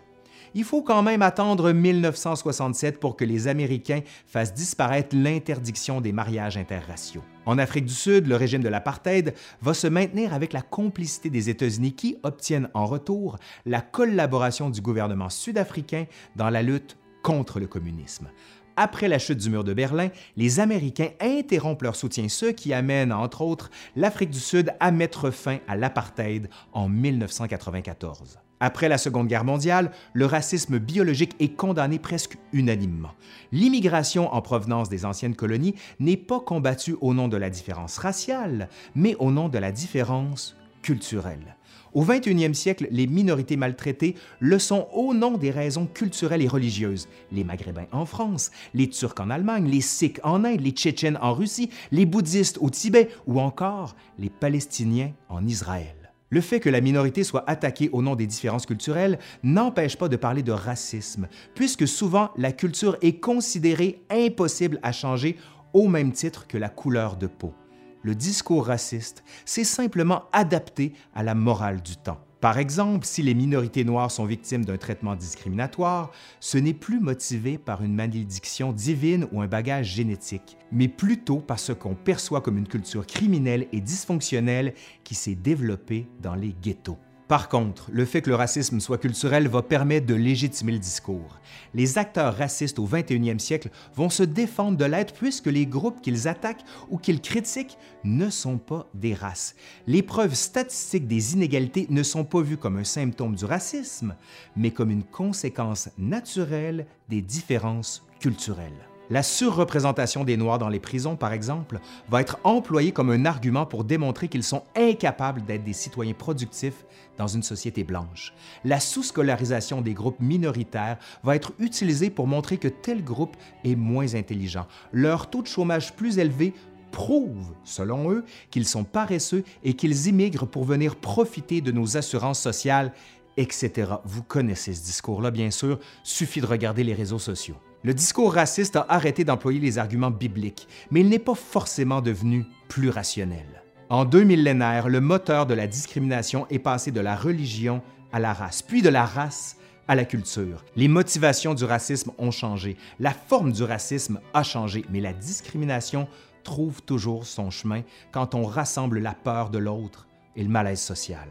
il 0.55 0.63
faut 0.63 0.81
quand 0.81 1.01
même 1.03 1.21
attendre 1.21 1.71
1967 1.71 2.99
pour 2.99 3.15
que 3.15 3.25
les 3.25 3.47
Américains 3.47 4.01
fassent 4.27 4.53
disparaître 4.53 5.15
l'interdiction 5.15 6.01
des 6.01 6.11
mariages 6.11 6.57
interraciaux. 6.57 7.23
En 7.45 7.57
Afrique 7.57 7.85
du 7.85 7.93
Sud, 7.93 8.27
le 8.27 8.35
régime 8.35 8.63
de 8.63 8.69
l'apartheid 8.69 9.33
va 9.61 9.73
se 9.73 9.87
maintenir 9.87 10.33
avec 10.33 10.53
la 10.53 10.61
complicité 10.61 11.29
des 11.29 11.49
États-Unis 11.49 11.93
qui 11.93 12.17
obtiennent 12.23 12.69
en 12.73 12.85
retour 12.85 13.37
la 13.65 13.81
collaboration 13.81 14.69
du 14.69 14.81
gouvernement 14.81 15.29
sud-africain 15.29 16.05
dans 16.35 16.49
la 16.49 16.61
lutte 16.61 16.97
contre 17.21 17.59
le 17.59 17.67
communisme. 17.67 18.29
Après 18.75 19.07
la 19.07 19.19
chute 19.19 19.37
du 19.37 19.49
mur 19.49 19.63
de 19.63 19.73
Berlin, 19.73 20.09
les 20.35 20.59
Américains 20.59 21.09
interrompent 21.19 21.83
leur 21.83 21.95
soutien, 21.95 22.27
ce 22.27 22.47
qui 22.47 22.73
amène, 22.73 23.13
entre 23.13 23.41
autres, 23.41 23.69
l'Afrique 23.95 24.31
du 24.31 24.39
Sud 24.39 24.73
à 24.79 24.91
mettre 24.91 25.29
fin 25.29 25.59
à 25.67 25.75
l'apartheid 25.75 26.49
en 26.71 26.89
1994. 26.89 28.39
Après 28.65 28.87
la 28.87 28.97
Seconde 28.97 29.27
Guerre 29.27 29.43
mondiale, 29.43 29.91
le 30.13 30.25
racisme 30.25 30.79
biologique 30.79 31.35
est 31.41 31.53
condamné 31.53 31.99
presque 31.99 32.37
unanimement. 32.53 33.11
L'immigration 33.51 34.33
en 34.33 34.41
provenance 34.41 34.87
des 34.87 35.03
anciennes 35.03 35.35
colonies 35.35 35.75
n'est 35.99 36.15
pas 36.15 36.39
combattue 36.39 36.95
au 37.01 37.13
nom 37.13 37.27
de 37.27 37.35
la 37.35 37.49
différence 37.49 37.97
raciale, 37.97 38.69
mais 38.95 39.17
au 39.19 39.31
nom 39.31 39.49
de 39.49 39.57
la 39.57 39.73
différence 39.73 40.55
culturelle. 40.81 41.57
Au 41.93 42.05
21e 42.05 42.53
siècle, 42.53 42.87
les 42.89 43.05
minorités 43.05 43.57
maltraitées 43.57 44.15
le 44.39 44.57
sont 44.59 44.87
au 44.93 45.13
nom 45.13 45.37
des 45.37 45.51
raisons 45.51 45.85
culturelles 45.85 46.41
et 46.41 46.47
religieuses. 46.47 47.09
Les 47.33 47.43
Maghrébins 47.43 47.87
en 47.91 48.05
France, 48.05 48.49
les 48.73 48.89
Turcs 48.89 49.19
en 49.19 49.29
Allemagne, 49.29 49.67
les 49.69 49.81
Sikhs 49.81 50.21
en 50.23 50.45
Inde, 50.45 50.61
les 50.61 50.71
Tchétchènes 50.71 51.19
en 51.21 51.33
Russie, 51.33 51.69
les 51.91 52.05
bouddhistes 52.05 52.59
au 52.61 52.69
Tibet 52.69 53.09
ou 53.27 53.41
encore 53.41 53.97
les 54.17 54.29
Palestiniens 54.29 55.11
en 55.27 55.45
Israël. 55.45 56.02
Le 56.33 56.41
fait 56.41 56.59
que 56.59 56.69
la 56.71 56.81
minorité 56.81 57.23
soit 57.23 57.47
attaquée 57.47 57.91
au 57.93 58.01
nom 58.01 58.15
des 58.15 58.25
différences 58.25 58.65
culturelles 58.65 59.19
n'empêche 59.43 59.99
pas 59.99 60.09
de 60.09 60.15
parler 60.15 60.41
de 60.41 60.51
racisme, 60.51 61.27
puisque 61.53 61.87
souvent 61.87 62.31
la 62.37 62.51
culture 62.51 62.97
est 63.03 63.19
considérée 63.19 64.01
impossible 64.09 64.79
à 64.81 64.91
changer 64.91 65.37
au 65.73 65.87
même 65.87 66.11
titre 66.11 66.47
que 66.47 66.57
la 66.57 66.69
couleur 66.69 67.17
de 67.17 67.27
peau. 67.27 67.53
Le 68.01 68.15
discours 68.15 68.65
raciste 68.65 69.23
s'est 69.45 69.63
simplement 69.63 70.23
adapté 70.31 70.93
à 71.13 71.21
la 71.21 71.35
morale 71.35 71.83
du 71.83 71.97
temps. 71.97 72.25
Par 72.43 72.57
exemple, 72.57 73.05
si 73.05 73.21
les 73.21 73.35
minorités 73.35 73.85
noires 73.85 74.11
sont 74.11 74.25
victimes 74.25 74.65
d'un 74.65 74.75
traitement 74.75 75.15
discriminatoire, 75.15 76.11
ce 76.41 76.57
n'est 76.57 76.73
plus 76.73 76.99
motivé 76.99 77.57
par 77.57 77.81
une 77.81 77.95
malédiction 77.95 78.73
divine 78.73 79.29
ou 79.31 79.41
un 79.41 79.47
bagage 79.47 79.93
génétique, 79.93 80.57
mais 80.69 80.89
plutôt 80.89 81.37
par 81.37 81.57
ce 81.57 81.71
qu'on 81.71 81.95
perçoit 81.95 82.41
comme 82.41 82.57
une 82.57 82.67
culture 82.67 83.07
criminelle 83.07 83.67
et 83.71 83.79
dysfonctionnelle 83.79 84.73
qui 85.05 85.15
s'est 85.15 85.35
développée 85.35 86.05
dans 86.21 86.35
les 86.35 86.53
ghettos. 86.61 86.97
Par 87.33 87.49
contre, 87.49 87.89
le 87.91 88.05
fait 88.05 88.21
que 88.21 88.29
le 88.29 88.35
racisme 88.35 88.79
soit 88.79 88.99
culturel 88.99 89.47
va 89.47 89.63
permettre 89.63 90.05
de 90.05 90.13
légitimer 90.13 90.71
le 90.71 90.77
discours. 90.77 91.39
Les 91.73 91.97
acteurs 91.97 92.37
racistes 92.37 92.77
au 92.77 92.87
21e 92.87 93.39
siècle 93.39 93.71
vont 93.95 94.11
se 94.11 94.21
défendre 94.21 94.77
de 94.77 94.85
l'être 94.85 95.15
puisque 95.15 95.47
les 95.47 95.65
groupes 95.65 95.99
qu'ils 95.99 96.27
attaquent 96.27 96.63
ou 96.91 96.99
qu'ils 96.99 97.21
critiquent 97.21 97.79
ne 98.03 98.29
sont 98.29 98.59
pas 98.59 98.87
des 98.93 99.15
races. 99.15 99.55
Les 99.87 100.03
preuves 100.03 100.35
statistiques 100.35 101.07
des 101.07 101.33
inégalités 101.33 101.87
ne 101.89 102.03
sont 102.03 102.23
pas 102.23 102.41
vues 102.43 102.57
comme 102.57 102.77
un 102.77 102.83
symptôme 102.83 103.35
du 103.35 103.45
racisme, 103.45 104.15
mais 104.55 104.69
comme 104.69 104.91
une 104.91 105.03
conséquence 105.03 105.89
naturelle 105.97 106.85
des 107.09 107.23
différences 107.23 108.05
culturelles. 108.19 108.92
La 109.09 109.21
surreprésentation 109.21 110.23
des 110.23 110.37
Noirs 110.37 110.59
dans 110.59 110.69
les 110.69 110.79
prisons, 110.79 111.17
par 111.17 111.33
exemple, 111.33 111.79
va 112.09 112.21
être 112.21 112.39
employée 112.45 112.93
comme 112.93 113.09
un 113.09 113.25
argument 113.25 113.65
pour 113.65 113.83
démontrer 113.83 114.29
qu'ils 114.29 114.43
sont 114.43 114.63
incapables 114.77 115.43
d'être 115.43 115.65
des 115.65 115.73
citoyens 115.73 116.13
productifs 116.13 116.85
dans 117.17 117.27
une 117.27 117.43
société 117.43 117.83
blanche. 117.83 118.33
La 118.63 118.79
sous-scolarisation 118.79 119.81
des 119.81 119.93
groupes 119.93 120.21
minoritaires 120.21 120.97
va 121.21 121.35
être 121.35 121.51
utilisée 121.59 122.09
pour 122.09 122.27
montrer 122.27 122.57
que 122.57 122.69
tel 122.69 123.03
groupe 123.03 123.35
est 123.65 123.75
moins 123.75 124.15
intelligent. 124.15 124.67
Leur 124.93 125.29
taux 125.29 125.41
de 125.41 125.47
chômage 125.47 125.93
plus 125.95 126.17
élevé 126.17 126.53
prouve, 126.91 127.53
selon 127.65 128.09
eux, 128.09 128.23
qu'ils 128.51 128.67
sont 128.67 128.85
paresseux 128.85 129.43
et 129.65 129.73
qu'ils 129.73 130.07
immigrent 130.07 130.47
pour 130.47 130.63
venir 130.63 130.95
profiter 130.95 131.59
de 131.59 131.73
nos 131.73 131.97
assurances 131.97 132.39
sociales, 132.39 132.93
etc. 133.35 133.95
Vous 134.05 134.23
connaissez 134.23 134.73
ce 134.73 134.85
discours-là, 134.85 135.29
bien 135.29 135.51
sûr, 135.51 135.79
suffit 136.03 136.39
de 136.39 136.45
regarder 136.45 136.85
les 136.85 136.93
réseaux 136.93 137.19
sociaux. 137.19 137.57
Le 137.85 137.93
discours 137.93 138.33
raciste 138.33 138.77
a 138.77 138.85
arrêté 138.87 139.25
d'employer 139.25 139.59
les 139.59 139.77
arguments 139.77 140.09
bibliques, 140.09 140.69
mais 140.89 141.01
il 141.01 141.09
n'est 141.09 141.19
pas 141.19 141.35
forcément 141.35 141.99
devenu 141.99 142.45
plus 142.69 142.87
rationnel. 142.87 143.61
En 143.89 144.05
deux 144.05 144.23
millénaires, 144.23 144.87
le 144.87 145.01
moteur 145.01 145.45
de 145.45 145.53
la 145.53 145.67
discrimination 145.67 146.47
est 146.49 146.59
passé 146.59 146.91
de 146.91 147.01
la 147.01 147.17
religion 147.17 147.81
à 148.13 148.21
la 148.21 148.31
race, 148.31 148.61
puis 148.61 148.81
de 148.81 148.87
la 148.87 149.05
race 149.05 149.57
à 149.89 149.95
la 149.95 150.05
culture. 150.05 150.63
Les 150.77 150.87
motivations 150.87 151.53
du 151.53 151.65
racisme 151.65 152.11
ont 152.17 152.31
changé, 152.31 152.77
la 153.01 153.11
forme 153.11 153.51
du 153.51 153.63
racisme 153.63 154.21
a 154.33 154.43
changé, 154.43 154.85
mais 154.89 155.01
la 155.01 155.11
discrimination 155.11 156.07
trouve 156.45 156.81
toujours 156.83 157.25
son 157.25 157.49
chemin 157.49 157.81
quand 158.13 158.33
on 158.33 158.45
rassemble 158.45 158.99
la 158.99 159.13
peur 159.13 159.49
de 159.49 159.57
l'autre 159.57 160.07
et 160.37 160.43
le 160.43 160.49
malaise 160.49 160.79
social. 160.79 161.27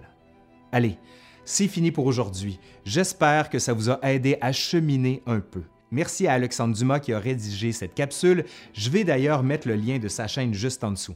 Allez, 0.70 0.98
c'est 1.46 1.66
fini 1.66 1.92
pour 1.92 2.04
aujourd'hui. 2.04 2.60
J'espère 2.84 3.48
que 3.48 3.58
ça 3.58 3.72
vous 3.72 3.88
a 3.88 3.98
aidé 4.02 4.36
à 4.42 4.52
cheminer 4.52 5.22
un 5.26 5.40
peu. 5.40 5.62
Merci 5.92 6.26
à 6.26 6.32
Alexandre 6.32 6.74
Dumas 6.74 7.00
qui 7.00 7.12
a 7.12 7.18
rédigé 7.18 7.70
cette 7.70 7.94
capsule. 7.94 8.44
Je 8.72 8.90
vais 8.90 9.04
d'ailleurs 9.04 9.42
mettre 9.42 9.68
le 9.68 9.76
lien 9.76 9.98
de 9.98 10.08
sa 10.08 10.26
chaîne 10.26 10.54
juste 10.54 10.82
en 10.82 10.90
dessous. 10.90 11.14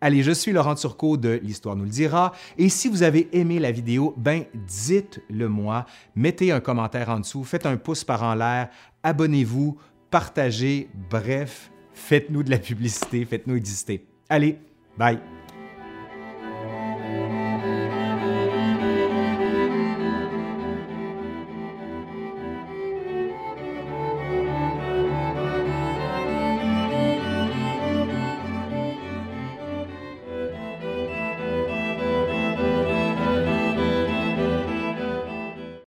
Allez, 0.00 0.22
je 0.22 0.30
suis 0.30 0.52
Laurent 0.52 0.76
Turcot 0.76 1.16
de 1.16 1.40
L'Histoire 1.42 1.74
nous 1.74 1.84
le 1.84 1.90
dira. 1.90 2.32
Et 2.56 2.68
si 2.68 2.88
vous 2.88 3.02
avez 3.02 3.28
aimé 3.32 3.58
la 3.58 3.72
vidéo, 3.72 4.14
ben 4.16 4.44
dites-le 4.54 5.48
moi. 5.48 5.86
Mettez 6.14 6.52
un 6.52 6.60
commentaire 6.60 7.08
en 7.08 7.20
dessous, 7.20 7.42
faites 7.42 7.66
un 7.66 7.76
pouce 7.76 8.04
par 8.04 8.22
en 8.22 8.34
l'air, 8.34 8.68
abonnez-vous, 9.02 9.76
partagez, 10.10 10.88
bref, 11.10 11.72
faites-nous 11.94 12.44
de 12.44 12.50
la 12.50 12.58
publicité, 12.58 13.24
faites-nous 13.24 13.56
exister. 13.56 14.06
Allez, 14.28 14.58
bye! 14.96 15.18